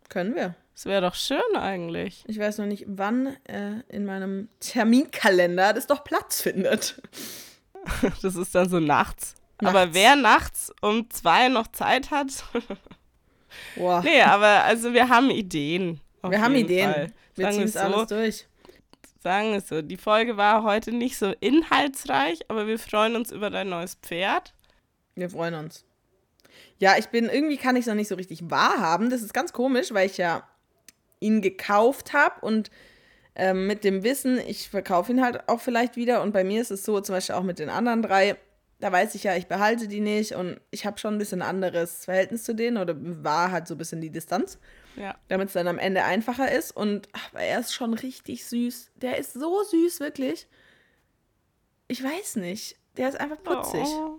Können 0.10 0.36
wir. 0.36 0.56
es 0.76 0.86
wäre 0.86 1.02
doch 1.02 1.16
schön 1.16 1.56
eigentlich. 1.56 2.24
Ich 2.28 2.40
weiß 2.40 2.58
noch 2.58 2.66
nicht, 2.66 2.86
wann 2.88 3.38
äh, 3.48 3.82
in 3.90 4.06
meinem 4.06 4.50
Terminkalender 4.60 5.74
das 5.74 5.88
doch 5.88 6.04
Platz 6.04 6.42
findet. 6.42 7.02
Das 8.22 8.36
ist 8.36 8.54
dann 8.54 8.68
so 8.70 8.80
nachts. 8.82 9.36
Nachts. 9.62 9.76
Aber 9.78 9.94
wer 9.94 10.18
nachts 10.18 10.72
um 10.82 11.10
zwei 11.10 11.48
noch 11.48 11.68
Zeit 11.68 12.12
hat, 12.12 12.28
Boah. 13.78 14.02
nee, 14.04 14.22
aber 14.22 14.64
also 14.66 14.94
wir 14.94 15.08
haben 15.08 15.30
Ideen. 15.32 16.02
wir 16.22 16.42
haben 16.42 16.56
Ideen. 16.56 16.92
Fall. 16.92 17.12
Wir 17.36 17.46
Sagen 17.46 17.56
ziehen 17.56 17.64
es 17.64 17.70
es 17.76 17.78
alles 17.78 17.96
so. 18.00 18.06
durch. 18.16 18.48
Sagen 19.24 19.52
wir 19.52 19.58
es 19.60 19.68
so. 19.70 19.82
Die 19.82 19.96
Folge 19.98 20.36
war 20.36 20.64
heute 20.64 20.92
nicht 20.92 21.18
so 21.18 21.34
inhaltsreich, 21.40 22.40
aber 22.50 22.68
wir 22.68 22.78
freuen 22.78 23.16
uns 23.16 23.32
über 23.32 23.50
dein 23.50 23.70
neues 23.70 23.96
Pferd. 23.96 24.54
Wir 25.16 25.30
freuen 25.30 25.56
uns. 25.56 25.86
Ja, 26.80 26.98
ich 26.98 27.08
bin, 27.10 27.26
irgendwie 27.30 27.58
kann 27.58 27.76
ich 27.76 27.82
es 27.82 27.88
noch 27.88 27.96
nicht 27.96 28.08
so 28.08 28.16
richtig 28.16 28.50
wahrhaben. 28.50 29.10
Das 29.10 29.22
ist 29.22 29.34
ganz 29.34 29.54
komisch, 29.54 29.94
weil 29.94 30.08
ich 30.08 30.18
ja 30.18 30.48
ihn 31.20 31.42
gekauft 31.42 32.14
habe 32.14 32.40
und 32.46 32.72
ähm, 33.36 33.68
mit 33.68 33.84
dem 33.84 34.04
Wissen, 34.04 34.40
ich 34.48 34.70
verkaufe 34.70 35.12
ihn 35.12 35.22
halt 35.22 35.48
auch 35.50 35.60
vielleicht 35.60 35.96
wieder. 35.98 36.22
Und 36.22 36.32
bei 36.32 36.44
mir 36.44 36.62
ist 36.62 36.72
es 36.72 36.84
so, 36.86 37.00
zum 37.02 37.16
Beispiel 37.16 37.36
auch 37.36 37.44
mit 37.44 37.60
den 37.60 37.70
anderen 37.70 38.02
drei, 38.02 38.38
da 38.80 38.92
weiß 38.94 39.14
ich 39.16 39.24
ja, 39.24 39.36
ich 39.36 39.48
behalte 39.48 39.90
die 39.90 40.00
nicht 40.00 40.34
und 40.34 40.60
ich 40.72 40.86
habe 40.86 40.98
schon 41.00 41.16
ein 41.16 41.18
bisschen 41.18 41.42
anderes 41.42 42.06
Verhältnis 42.06 42.44
zu 42.44 42.56
denen 42.56 42.78
oder 42.78 42.96
war 42.98 43.52
halt 43.52 43.68
so 43.68 43.76
ein 43.76 43.78
bisschen 43.78 44.00
die 44.00 44.10
Distanz, 44.10 44.58
Ja. 44.96 45.16
damit 45.28 45.48
es 45.50 45.54
dann 45.54 45.68
am 45.68 45.80
Ende 45.80 46.04
einfacher 46.06 46.50
ist. 46.52 46.76
Und 46.76 47.10
aber 47.32 47.42
er 47.42 47.60
ist 47.60 47.74
schon 47.74 47.94
richtig 47.94 48.46
süß. 48.46 48.92
Der 48.96 49.18
ist 49.18 49.34
so 49.34 49.64
süß, 49.64 50.00
wirklich. 50.00 50.48
Ich 51.90 52.04
weiß 52.04 52.38
nicht. 52.38 52.78
Der 52.98 53.10
ist 53.10 53.20
einfach 53.20 53.42
putzig. 53.44 53.84
Oh, 53.86 54.18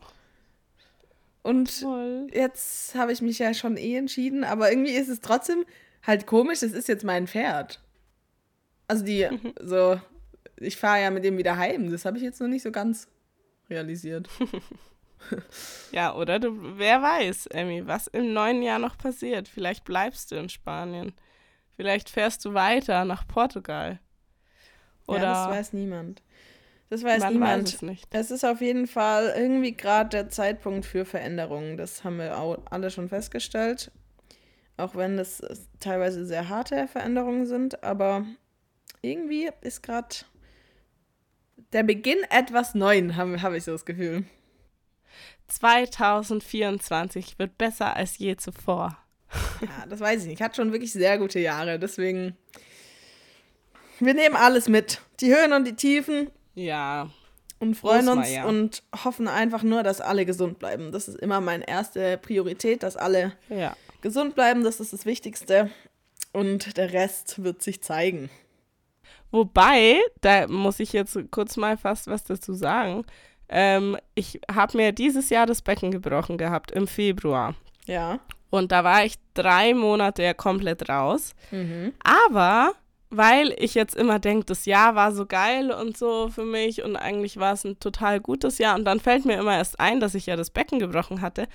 Und 1.42 1.80
toll. 1.80 2.28
jetzt 2.32 2.94
habe 2.94 3.12
ich 3.12 3.22
mich 3.22 3.38
ja 3.38 3.54
schon 3.54 3.76
eh 3.76 3.96
entschieden, 3.96 4.44
aber 4.44 4.70
irgendwie 4.70 4.92
ist 4.92 5.08
es 5.08 5.20
trotzdem 5.20 5.64
halt 6.02 6.26
komisch, 6.26 6.60
das 6.60 6.72
ist 6.72 6.88
jetzt 6.88 7.04
mein 7.04 7.26
Pferd. 7.26 7.80
Also 8.88 9.04
die, 9.04 9.28
so, 9.60 10.00
ich 10.56 10.76
fahre 10.76 11.02
ja 11.02 11.10
mit 11.10 11.24
dem 11.24 11.38
wieder 11.38 11.56
heim, 11.56 11.90
das 11.90 12.04
habe 12.04 12.18
ich 12.18 12.22
jetzt 12.22 12.40
noch 12.40 12.48
nicht 12.48 12.62
so 12.62 12.72
ganz 12.72 13.08
realisiert. 13.68 14.28
Ja, 15.92 16.14
oder 16.14 16.38
du, 16.38 16.78
wer 16.78 17.02
weiß, 17.02 17.48
Emmy, 17.48 17.86
was 17.86 18.06
im 18.06 18.32
neuen 18.32 18.62
Jahr 18.62 18.78
noch 18.78 18.96
passiert. 18.96 19.48
Vielleicht 19.48 19.84
bleibst 19.84 20.30
du 20.30 20.36
in 20.36 20.48
Spanien. 20.48 21.12
Vielleicht 21.76 22.08
fährst 22.08 22.44
du 22.44 22.54
weiter 22.54 23.04
nach 23.04 23.26
Portugal. 23.26 24.00
Oder 25.06 25.22
ja, 25.22 25.46
das 25.46 25.56
weiß 25.56 25.72
niemand. 25.72 26.22
Das 26.90 27.04
weiß 27.04 27.20
man 27.20 27.32
niemand. 27.34 27.64
weiß 27.64 27.74
es 27.74 27.82
nicht. 27.82 28.08
Es 28.10 28.30
ist 28.32 28.44
auf 28.44 28.60
jeden 28.60 28.88
Fall 28.88 29.32
irgendwie 29.36 29.76
gerade 29.76 30.10
der 30.10 30.28
Zeitpunkt 30.28 30.84
für 30.84 31.04
Veränderungen. 31.04 31.76
Das 31.76 32.02
haben 32.02 32.18
wir 32.18 32.36
auch 32.36 32.58
alle 32.68 32.90
schon 32.90 33.08
festgestellt. 33.08 33.92
Auch 34.76 34.96
wenn 34.96 35.16
das 35.16 35.38
äh, 35.40 35.54
teilweise 35.78 36.26
sehr 36.26 36.48
harte 36.48 36.88
Veränderungen 36.88 37.46
sind. 37.46 37.84
Aber 37.84 38.26
irgendwie 39.02 39.50
ist 39.60 39.82
gerade 39.82 40.16
der 41.72 41.84
Beginn 41.84 42.18
etwas 42.28 42.74
Neuen, 42.74 43.16
habe 43.16 43.40
hab 43.40 43.52
ich 43.52 43.62
so 43.64 43.72
das 43.72 43.84
Gefühl. 43.84 44.24
2024 45.46 47.38
wird 47.38 47.56
besser 47.56 47.94
als 47.96 48.18
je 48.18 48.36
zuvor. 48.36 48.98
Ja, 49.60 49.86
das 49.86 50.00
weiß 50.00 50.22
ich 50.22 50.28
nicht. 50.28 50.42
Hat 50.42 50.56
schon 50.56 50.72
wirklich 50.72 50.90
sehr 50.92 51.18
gute 51.18 51.38
Jahre. 51.38 51.78
Deswegen, 51.78 52.34
wir 54.00 54.14
nehmen 54.14 54.34
alles 54.34 54.68
mit. 54.68 55.02
Die 55.20 55.32
Höhen 55.32 55.52
und 55.52 55.66
die 55.66 55.76
Tiefen. 55.76 56.30
Ja, 56.54 57.08
und 57.60 57.74
freuen 57.74 58.08
uns 58.08 58.32
ja. 58.32 58.46
und 58.46 58.82
hoffen 59.04 59.28
einfach 59.28 59.62
nur, 59.62 59.82
dass 59.82 60.00
alle 60.00 60.24
gesund 60.24 60.58
bleiben. 60.58 60.92
Das 60.92 61.08
ist 61.08 61.18
immer 61.18 61.40
meine 61.42 61.68
erste 61.68 62.16
Priorität, 62.16 62.82
dass 62.82 62.96
alle 62.96 63.32
ja. 63.50 63.76
gesund 64.00 64.34
bleiben. 64.34 64.64
Das 64.64 64.80
ist 64.80 64.94
das 64.94 65.04
Wichtigste. 65.04 65.70
Und 66.32 66.78
der 66.78 66.92
Rest 66.94 67.44
wird 67.44 67.62
sich 67.62 67.82
zeigen. 67.82 68.30
Wobei, 69.30 70.00
da 70.22 70.48
muss 70.48 70.80
ich 70.80 70.94
jetzt 70.94 71.18
kurz 71.30 71.58
mal 71.58 71.76
fast 71.76 72.06
was 72.06 72.24
dazu 72.24 72.54
sagen. 72.54 73.04
Ähm, 73.50 73.98
ich 74.14 74.40
habe 74.50 74.78
mir 74.78 74.92
dieses 74.92 75.28
Jahr 75.28 75.44
das 75.44 75.60
Becken 75.60 75.90
gebrochen 75.90 76.38
gehabt 76.38 76.70
im 76.70 76.86
Februar. 76.86 77.54
Ja. 77.84 78.20
Und 78.48 78.72
da 78.72 78.84
war 78.84 79.04
ich 79.04 79.16
drei 79.34 79.74
Monate 79.74 80.22
ja 80.22 80.32
komplett 80.32 80.88
raus. 80.88 81.34
Mhm. 81.50 81.92
Aber 82.02 82.72
weil 83.10 83.54
ich 83.58 83.74
jetzt 83.74 83.96
immer 83.96 84.20
denke, 84.20 84.46
das 84.46 84.66
Jahr 84.66 84.94
war 84.94 85.12
so 85.12 85.26
geil 85.26 85.72
und 85.72 85.96
so 85.96 86.28
für 86.28 86.44
mich 86.44 86.82
und 86.84 86.96
eigentlich 86.96 87.38
war 87.38 87.52
es 87.52 87.64
ein 87.64 87.80
total 87.80 88.20
gutes 88.20 88.58
Jahr 88.58 88.76
und 88.76 88.84
dann 88.84 89.00
fällt 89.00 89.24
mir 89.24 89.38
immer 89.38 89.56
erst 89.56 89.80
ein, 89.80 89.98
dass 89.98 90.14
ich 90.14 90.26
ja 90.26 90.36
das 90.36 90.50
Becken 90.50 90.78
gebrochen 90.78 91.20
hatte. 91.20 91.48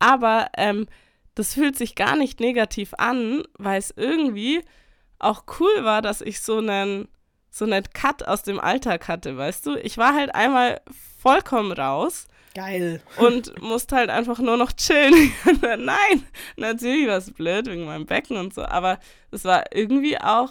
Aber 0.00 0.48
ähm, 0.56 0.86
das 1.36 1.54
fühlt 1.54 1.76
sich 1.76 1.94
gar 1.94 2.16
nicht 2.16 2.40
negativ 2.40 2.92
an, 2.98 3.44
weil 3.56 3.78
es 3.78 3.94
irgendwie 3.96 4.62
auch 5.18 5.44
cool 5.60 5.84
war, 5.84 6.02
dass 6.02 6.20
ich 6.20 6.40
so 6.40 6.58
einen 6.58 7.08
so 7.50 7.64
einen 7.64 7.84
Cut 7.94 8.26
aus 8.26 8.42
dem 8.42 8.60
Alltag 8.60 9.08
hatte, 9.08 9.38
weißt 9.38 9.64
du? 9.64 9.76
Ich 9.76 9.96
war 9.96 10.14
halt 10.14 10.34
einmal 10.34 10.82
vollkommen 11.18 11.72
raus 11.72 12.26
Geil. 12.54 13.00
und 13.16 13.62
musste 13.62 13.96
halt 13.96 14.10
einfach 14.10 14.38
nur 14.40 14.58
noch 14.58 14.72
chillen. 14.72 15.32
Nein, 15.62 16.26
natürlich 16.56 17.08
war 17.08 17.16
es 17.16 17.32
blöd 17.32 17.66
wegen 17.66 17.86
meinem 17.86 18.04
Becken 18.04 18.36
und 18.36 18.52
so, 18.52 18.62
aber 18.62 18.98
es 19.30 19.44
war 19.44 19.74
irgendwie 19.74 20.18
auch 20.18 20.50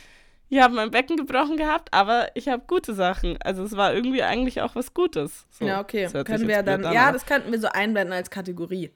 ich 0.50 0.60
habe 0.60 0.76
mein 0.76 0.92
Becken 0.92 1.16
gebrochen 1.18 1.56
gehabt, 1.58 1.94
aber 1.94 2.28
ich 2.36 2.50
habe 2.50 2.64
gute 2.68 2.94
Sachen. 2.94 3.38
Also 3.42 3.64
es 3.64 3.76
war 3.76 3.94
irgendwie 3.94 4.24
eigentlich 4.24 4.62
auch 4.62 4.76
was 4.76 4.94
Gutes. 4.94 5.48
So, 5.50 5.66
ja, 5.66 5.80
okay. 5.80 6.08
Können 6.26 6.48
wir 6.48 6.62
dann, 6.64 6.86
an, 6.86 6.94
ja, 6.94 7.12
das 7.12 7.26
könnten 7.26 7.52
wir 7.52 7.60
so 7.60 7.70
einblenden 7.70 8.14
als 8.14 8.30
Kategorie. 8.30 8.92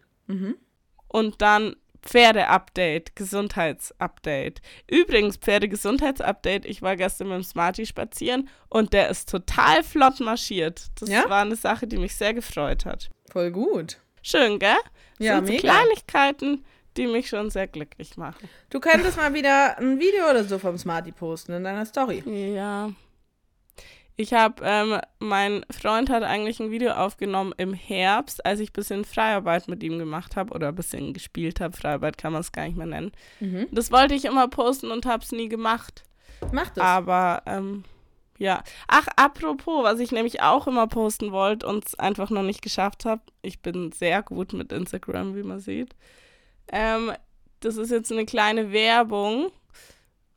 Und 1.08 1.42
dann 1.42 1.76
Pferde-Update, 2.02 3.16
Gesundheitsupdate. 3.16 4.62
Übrigens, 4.90 5.38
Pferde-Gesundheitsupdate, 5.38 6.66
ich 6.66 6.82
war 6.82 6.96
gestern 6.96 7.30
mit 7.30 7.38
dem 7.38 7.44
Smarty 7.44 7.86
spazieren 7.86 8.50
und 8.70 8.94
der 8.94 9.10
ist 9.10 9.30
total 9.30 9.84
flott 9.84 10.20
marschiert. 10.20 10.88
Das 11.00 11.10
Ja? 11.10 11.30
war 11.30 11.42
eine 11.42 11.56
Sache, 11.56 11.88
die 11.88 11.98
mich 11.98 12.16
sehr 12.16 12.34
gefreut 12.34 12.86
hat. 12.86 13.10
Voll 13.32 13.52
gut. 13.52 13.98
Schön, 14.28 14.58
gell? 14.58 14.76
Ja, 15.20 15.36
Sind 15.36 15.46
so 15.46 15.54
mega. 15.54 15.70
Kleinigkeiten, 15.70 16.66
die 16.98 17.06
mich 17.06 17.30
schon 17.30 17.52
sehr 17.52 17.68
glücklich 17.68 18.18
machen. 18.18 18.50
Du 18.72 18.80
könntest 18.80 19.18
mal 19.18 19.32
wieder 19.36 19.78
ein 19.78 20.00
Video 20.00 20.28
oder 20.28 20.44
so 20.44 20.58
vom 20.58 20.80
Smarty 20.80 21.12
posten 21.12 21.54
in 21.54 21.64
deiner 21.64 21.86
Story. 21.86 22.24
Ja. 22.56 22.90
Ich 24.16 24.34
habe, 24.34 24.64
ähm, 24.66 25.00
mein 25.20 25.64
Freund 25.70 26.10
hat 26.10 26.24
eigentlich 26.24 26.60
ein 26.60 26.72
Video 26.72 26.94
aufgenommen 26.94 27.54
im 27.58 27.76
Herbst, 27.76 28.44
als 28.44 28.60
ich 28.62 28.70
ein 28.70 28.74
bisschen 28.74 29.06
Freiarbeit 29.06 29.68
mit 29.68 29.84
ihm 29.84 30.00
gemacht 30.00 30.36
habe 30.36 30.56
oder 30.56 30.70
ein 30.70 30.76
bisschen 30.76 31.14
gespielt 31.14 31.60
habe. 31.60 31.78
Freiarbeit 31.78 32.18
kann 32.18 32.34
man 32.34 32.42
es 32.42 32.52
gar 32.52 32.66
nicht 32.66 32.78
mehr 32.78 32.88
nennen. 32.88 33.12
Mhm. 33.40 33.68
Das 33.72 33.92
wollte 33.92 34.16
ich 34.16 34.26
immer 34.26 34.48
posten 34.48 34.90
und 34.90 35.06
habe 35.06 35.24
es 35.24 35.32
nie 35.34 35.50
gemacht. 35.50 36.04
Mach 36.52 36.70
das. 36.70 36.84
Aber, 36.84 37.44
ähm, 37.46 37.84
ja. 38.38 38.64
Ach, 38.88 39.08
apropos, 39.16 39.84
was 39.84 40.00
ich 40.00 40.12
nämlich 40.12 40.42
auch 40.42 40.68
immer 40.68 40.88
posten 40.88 41.32
wollte 41.32 41.68
und 41.68 41.86
es 41.86 41.96
einfach 41.96 42.30
noch 42.30 42.44
nicht 42.44 42.62
geschafft 42.62 43.06
habe. 43.06 43.22
Ich 43.42 43.62
bin 43.62 43.92
sehr 43.92 44.24
gut 44.24 44.54
mit 44.54 44.72
Instagram, 44.72 45.36
wie 45.36 45.44
man 45.44 45.60
sieht. 45.60 45.96
Ähm, 46.68 47.14
das 47.60 47.78
ist 47.78 47.92
jetzt 47.92 48.12
eine 48.12 48.26
kleine 48.26 48.72
Werbung, 48.72 49.52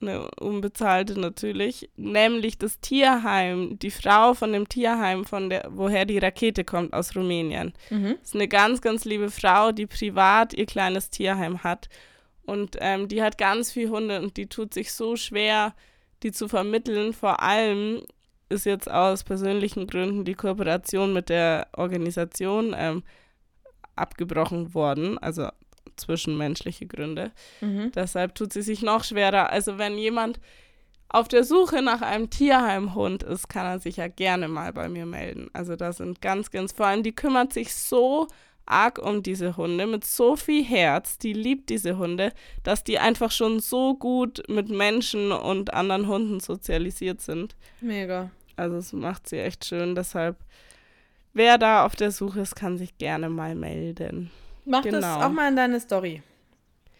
eine 0.00 0.30
unbezahlte 0.32 1.18
natürlich, 1.18 1.90
nämlich 1.96 2.58
das 2.58 2.80
Tierheim, 2.80 3.78
die 3.80 3.90
Frau 3.90 4.34
von 4.34 4.52
dem 4.52 4.68
Tierheim, 4.68 5.24
von 5.24 5.50
der, 5.50 5.68
woher 5.70 6.04
die 6.04 6.18
Rakete 6.18 6.64
kommt, 6.64 6.92
aus 6.92 7.16
Rumänien. 7.16 7.72
Mhm. 7.90 8.16
Das 8.20 8.28
ist 8.28 8.34
eine 8.34 8.48
ganz, 8.48 8.80
ganz 8.80 9.04
liebe 9.04 9.30
Frau, 9.30 9.72
die 9.72 9.86
privat 9.86 10.54
ihr 10.54 10.66
kleines 10.66 11.10
Tierheim 11.10 11.64
hat. 11.64 11.88
Und 12.46 12.76
ähm, 12.80 13.08
die 13.08 13.22
hat 13.22 13.36
ganz 13.36 13.72
viele 13.72 13.90
Hunde 13.90 14.20
und 14.20 14.36
die 14.36 14.46
tut 14.46 14.72
sich 14.72 14.92
so 14.92 15.16
schwer, 15.16 15.74
die 16.22 16.32
zu 16.32 16.48
vermitteln. 16.48 17.12
Vor 17.12 17.42
allem 17.42 18.02
ist 18.48 18.66
jetzt 18.66 18.90
aus 18.90 19.24
persönlichen 19.24 19.86
Gründen 19.86 20.24
die 20.24 20.34
Kooperation 20.34 21.12
mit 21.12 21.28
der 21.28 21.68
Organisation 21.76 22.74
ähm, 22.76 23.02
abgebrochen 23.94 24.74
worden, 24.74 25.18
also 25.18 25.48
zwischenmenschliche 25.96 26.86
Gründe. 26.86 27.32
Mhm. 27.60 27.92
Deshalb 27.94 28.34
tut 28.34 28.52
sie 28.52 28.62
sich 28.62 28.82
noch 28.82 29.04
schwerer. 29.04 29.50
Also 29.50 29.78
wenn 29.78 29.98
jemand 29.98 30.40
auf 31.08 31.28
der 31.28 31.44
Suche 31.44 31.82
nach 31.82 32.02
einem 32.02 32.30
Tierheimhund 32.30 33.22
ist, 33.22 33.48
kann 33.48 33.66
er 33.66 33.78
sich 33.78 33.96
ja 33.96 34.08
gerne 34.08 34.48
mal 34.48 34.72
bei 34.72 34.88
mir 34.88 35.06
melden. 35.06 35.48
Also 35.52 35.74
da 35.74 35.92
sind 35.92 36.20
ganz, 36.20 36.50
ganz, 36.50 36.72
vor 36.72 36.86
allem 36.86 37.02
die 37.02 37.14
kümmert 37.14 37.52
sich 37.52 37.74
so 37.74 38.28
arg 38.70 38.98
um 38.98 39.22
diese 39.22 39.56
Hunde 39.56 39.86
mit 39.86 40.04
so 40.04 40.36
viel 40.36 40.64
Herz, 40.64 41.18
die 41.18 41.32
liebt 41.32 41.70
diese 41.70 41.98
Hunde, 41.98 42.32
dass 42.62 42.84
die 42.84 42.98
einfach 42.98 43.30
schon 43.30 43.60
so 43.60 43.94
gut 43.94 44.42
mit 44.48 44.68
Menschen 44.68 45.32
und 45.32 45.72
anderen 45.74 46.06
Hunden 46.08 46.40
sozialisiert 46.40 47.20
sind. 47.20 47.56
Mega. 47.80 48.30
Also 48.56 48.76
es 48.76 48.92
macht 48.92 49.28
sie 49.28 49.38
echt 49.38 49.64
schön. 49.64 49.94
Deshalb, 49.94 50.36
wer 51.32 51.58
da 51.58 51.84
auf 51.86 51.96
der 51.96 52.10
Suche 52.10 52.40
ist, 52.40 52.56
kann 52.56 52.76
sich 52.78 52.98
gerne 52.98 53.28
mal 53.28 53.54
melden. 53.54 54.30
Mach 54.64 54.82
das 54.82 54.92
Genau. 54.94 55.22
auch 55.22 55.30
mal 55.32 55.48
in 55.48 55.56
deine 55.56 55.80
Story. 55.80 56.22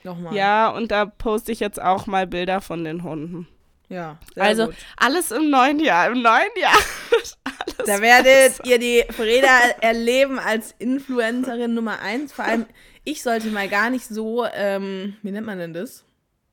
Nochmal. 0.04 0.34
Ja, 0.34 0.70
und 0.70 0.90
da 0.90 1.06
poste 1.06 1.50
ich 1.52 1.60
jetzt 1.60 1.82
auch 1.82 2.06
mal 2.06 2.26
Bilder 2.26 2.60
von 2.60 2.84
den 2.84 3.02
Hunden. 3.02 3.48
Ja. 3.88 4.18
sehr 4.34 4.42
Also 4.42 4.66
gut. 4.66 4.74
alles 4.96 5.30
im 5.30 5.50
neuen 5.50 5.78
Jahr. 5.80 6.08
Im 6.10 6.20
neuen 6.22 6.50
Jahr. 6.60 6.74
alles 7.44 7.76
Da 7.86 8.00
werdet 8.00 8.58
besser. 8.58 8.64
ihr 8.66 8.78
die 8.78 9.04
Freda 9.12 9.48
erleben 9.80 10.38
als 10.38 10.74
Influencerin 10.78 11.74
Nummer 11.74 12.00
eins. 12.00 12.32
Vor 12.32 12.44
allem, 12.44 12.66
ich 13.04 13.22
sollte 13.22 13.48
mal 13.48 13.68
gar 13.68 13.90
nicht 13.90 14.06
so, 14.06 14.44
ähm, 14.52 15.16
wie 15.22 15.30
nennt 15.30 15.46
man 15.46 15.58
denn 15.58 15.72
das? 15.72 16.04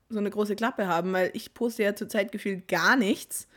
So 0.09 0.19
eine 0.19 0.29
große 0.29 0.55
Klappe 0.55 0.87
haben, 0.87 1.11
weil 1.13 1.31
ich 1.33 1.53
poste 1.53 1.83
ja 1.83 1.95
zurzeit 1.95 2.31
gefühlt 2.31 2.67
gar 2.67 2.95
nichts. 2.95 3.47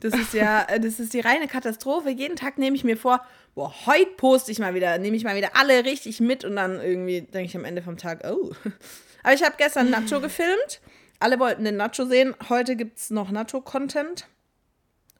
Das 0.00 0.14
ist 0.14 0.32
ja, 0.32 0.66
das 0.80 0.98
ist 0.98 1.12
die 1.12 1.20
reine 1.20 1.46
Katastrophe. 1.46 2.10
Jeden 2.10 2.36
Tag 2.36 2.58
nehme 2.58 2.74
ich 2.74 2.84
mir 2.84 2.96
vor, 2.96 3.24
boah, 3.54 3.72
heute 3.86 4.10
poste 4.16 4.50
ich 4.50 4.58
mal 4.58 4.74
wieder, 4.74 4.98
nehme 4.98 5.16
ich 5.16 5.24
mal 5.24 5.36
wieder 5.36 5.50
alle 5.54 5.84
richtig 5.84 6.20
mit 6.20 6.44
und 6.44 6.56
dann 6.56 6.80
irgendwie 6.80 7.20
denke 7.20 7.46
ich 7.48 7.56
am 7.56 7.64
Ende 7.64 7.82
vom 7.82 7.96
Tag, 7.96 8.24
oh. 8.28 8.50
Aber 9.22 9.34
ich 9.34 9.42
habe 9.44 9.54
gestern 9.58 9.90
Nacho 9.90 10.20
gefilmt. 10.20 10.80
Alle 11.20 11.38
wollten 11.38 11.64
den 11.64 11.76
Nacho 11.76 12.06
sehen. 12.06 12.34
Heute 12.48 12.76
gibt 12.76 12.98
es 12.98 13.10
noch 13.10 13.30
Nacho-Content. 13.30 14.26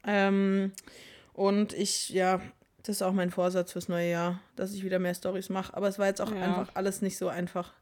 Ähm, 0.04 0.72
und 1.34 1.74
ich, 1.74 2.08
ja, 2.08 2.40
das 2.82 2.96
ist 2.96 3.02
auch 3.02 3.12
mein 3.12 3.30
Vorsatz 3.30 3.72
fürs 3.72 3.88
neue 3.88 4.10
Jahr, 4.10 4.40
dass 4.56 4.72
ich 4.72 4.82
wieder 4.82 4.98
mehr 4.98 5.14
Stories 5.14 5.50
mache. 5.50 5.74
Aber 5.76 5.88
es 5.88 5.98
war 5.98 6.06
jetzt 6.06 6.20
auch 6.20 6.34
Ja. 6.34 6.42
einfach 6.42 6.68
alles 6.74 7.02
nicht 7.02 7.18
so 7.18 7.28
einfach. 7.28 7.74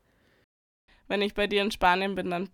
Wenn 1.06 1.22
ich 1.22 1.34
bei 1.34 1.46
dir 1.46 1.62
in 1.62 1.70
Spanien 1.70 2.14
bin, 2.16 2.30
dann 2.30 2.50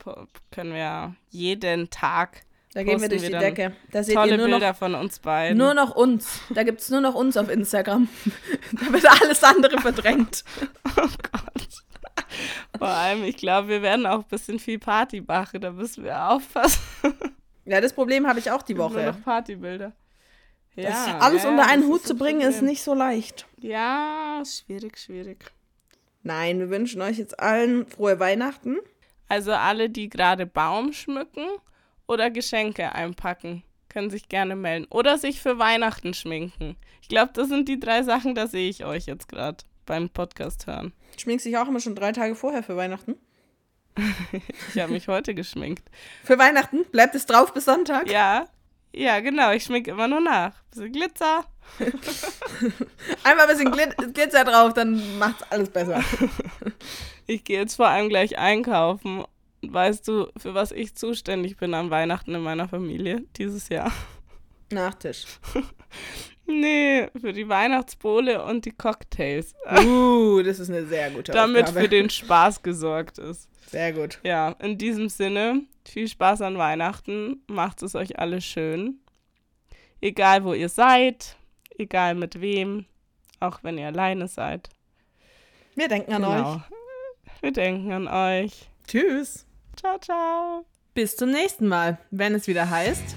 können 0.53 0.74
wir 0.74 1.16
jeden 1.31 1.90
Tag 1.90 2.42
Da 2.74 2.83
gehen 2.83 3.00
wir 3.00 3.09
durch 3.09 3.22
wir 3.22 3.31
die 3.31 3.38
Decke. 3.38 3.72
Da 3.90 4.03
seht 4.03 4.14
tolle 4.14 4.33
ihr 4.33 4.37
nur 4.37 4.46
Bilder 4.46 4.68
noch, 4.70 4.77
von 4.77 4.94
uns 4.94 5.18
beiden. 5.18 5.57
nur 5.59 5.74
noch 5.74 5.96
uns. 5.96 6.40
Da 6.55 6.62
gibt 6.62 6.81
es 6.81 6.90
nur 6.90 7.00
noch 7.00 7.14
uns 7.14 7.37
auf 7.37 7.48
Instagram. 7.48 8.09
da 8.72 8.92
wird 8.92 9.07
alles 9.22 9.42
andere 9.42 9.81
verdrängt. 9.81 10.44
oh 10.96 11.09
Gott. 11.33 11.85
Vor 12.78 12.88
allem, 12.88 13.24
ich 13.24 13.37
glaube, 13.37 13.68
wir 13.68 13.82
werden 13.82 14.06
auch 14.06 14.20
ein 14.20 14.28
bisschen 14.28 14.58
viel 14.58 14.78
Party 14.78 15.20
machen. 15.20 15.60
Da 15.60 15.70
müssen 15.70 16.04
wir 16.04 16.30
aufpassen. 16.30 16.80
Ja, 17.64 17.80
das 17.80 17.92
Problem 17.92 18.26
habe 18.26 18.38
ich 18.38 18.50
auch 18.50 18.62
die 18.62 18.74
Nur 18.74 18.90
Woche. 18.90 19.06
noch 19.06 19.22
Partybilder. 19.22 19.92
Ja, 20.76 20.90
das 20.90 21.22
alles 21.22 21.44
ja, 21.44 21.50
unter 21.50 21.66
einen 21.66 21.84
Hut 21.84 22.00
ist 22.00 22.08
zu 22.08 22.16
bringen, 22.16 22.40
ist 22.40 22.56
Problem. 22.56 22.70
nicht 22.70 22.82
so 22.82 22.94
leicht. 22.94 23.46
Ja, 23.58 24.42
schwierig, 24.44 24.98
schwierig. 24.98 25.52
Nein, 26.22 26.58
wir 26.58 26.68
wünschen 26.70 27.00
euch 27.00 27.18
jetzt 27.18 27.38
allen 27.38 27.87
frohe 27.87 28.18
Weihnachten. 28.18 28.78
Also 29.28 29.52
alle, 29.52 29.88
die 29.88 30.08
gerade 30.08 30.46
Baum 30.46 30.92
schmücken 30.92 31.46
oder 32.06 32.30
Geschenke 32.30 32.92
einpacken, 32.92 33.62
können 33.88 34.10
sich 34.10 34.28
gerne 34.28 34.56
melden. 34.56 34.87
Oder 34.90 35.16
sich 35.16 35.40
für 35.40 35.58
Weihnachten 35.58 36.12
schminken. 36.12 36.76
Ich 37.00 37.08
glaube, 37.08 37.30
das 37.34 37.48
sind 37.48 37.68
die 37.68 37.78
drei 37.78 38.02
Sachen, 38.02 38.34
da 38.34 38.46
sehe 38.46 38.68
ich 38.68 38.84
euch 38.84 39.06
jetzt 39.06 39.28
gerade 39.28 39.64
beim 39.85 40.09
Podcast 40.09 40.66
hören. 40.66 40.92
Schminkst 41.18 41.47
dich 41.47 41.57
auch 41.57 41.68
immer 41.68 41.81
schon 41.81 41.94
drei 41.94 42.12
Tage 42.12 42.35
vorher 42.35 42.62
für 42.62 42.77
Weihnachten? 42.77 43.16
Ich 44.75 44.81
habe 44.81 44.92
mich 44.92 45.07
heute 45.07 45.35
geschminkt. 45.35 45.88
Für 46.25 46.37
Weihnachten? 46.37 46.85
Bleibt 46.90 47.14
es 47.14 47.27
drauf 47.27 47.55
bis 47.55 47.64
Sonntag? 47.66 48.11
Ja, 48.11 48.49
ja, 48.94 49.20
genau. 49.20 49.53
Ich 49.53 49.64
schminke 49.64 49.90
immer 49.90 50.09
nur 50.09 50.20
nach. 50.20 50.55
Bisschen 50.70 50.92
Glitzer. 50.92 51.44
Einmal 53.25 53.49
ein 53.49 53.57
bisschen 53.57 53.73
Glit 53.73 54.14
Glitzer 54.14 54.44
drauf, 54.44 54.75
dann 54.75 55.18
macht's 55.18 55.42
alles 55.51 55.70
besser. 55.70 56.03
Ich 57.27 57.42
gehe 57.42 57.59
jetzt 57.59 57.77
vor 57.77 57.88
allem 57.88 58.11
gleich 58.11 58.37
einkaufen. 58.37 59.25
Weißt 59.62 60.07
du, 60.07 60.27
für 60.37 60.53
was 60.53 60.73
ich 60.73 60.94
zuständig 60.94 61.57
bin 61.57 61.73
an 61.73 61.88
Weihnachten 61.88 62.35
in 62.35 62.42
meiner 62.42 62.68
Familie 62.68 63.25
dieses 63.38 63.70
Jahr? 63.70 63.90
Nachtisch. 64.70 65.25
Nee, 66.46 67.09
für 67.18 67.33
die 67.33 67.48
Weihnachtsbowle 67.48 68.44
und 68.44 68.64
die 68.66 68.72
Cocktails. 68.72 69.54
Uh, 69.85 70.42
das 70.42 70.59
ist 70.59 70.68
eine 70.70 70.85
sehr 70.87 71.11
gute 71.11 71.33
Damit 71.33 71.64
Aufgabe. 71.64 71.80
für 71.80 71.88
den 71.88 72.11
Spaß 72.11 72.62
gesorgt 72.62 73.18
ist. 73.18 73.48
Sehr 73.70 73.92
gut. 73.92 74.20
Ja, 74.24 74.50
in 74.61 74.76
diesem 74.78 75.09
Sinne, 75.09 75.62
viel 75.87 76.07
Spaß 76.09 76.42
an 76.42 76.59
Weihnachten. 76.59 77.42
Macht 77.46 77.83
es 77.83 77.94
euch 77.94 78.18
alle 78.18 78.40
schön. 78.40 79.00
Egal, 80.00 80.44
wo 80.44 80.52
ihr 80.52 80.68
seid, 80.68 81.37
egal 81.78 82.14
mit 82.14 82.40
wem, 82.40 82.85
auch 83.40 83.61
wenn 83.62 83.78
ihr 83.78 83.87
alleine 83.87 84.28
seid. 84.28 84.68
Wir 85.74 85.88
denken 85.88 86.12
an 86.12 86.22
Genau. 86.22 86.54
euch. 86.57 86.61
Wir 87.40 87.52
denken 87.52 87.90
an 87.92 88.07
euch. 88.09 88.68
Tschüss. 88.87 89.46
Ciao, 89.76 89.98
ciao. 89.98 90.66
Bis 90.92 91.16
zum 91.16 91.30
nächsten 91.30 91.66
Mal, 91.68 91.98
wenn 92.11 92.35
es 92.35 92.46
wieder 92.46 92.68
heißt. 92.68 93.16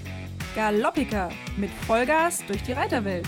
Galoppiker 0.54 1.28
mit 1.56 1.70
Vollgas 1.70 2.44
durch 2.46 2.62
die 2.62 2.72
Reiterwelt. 2.72 3.26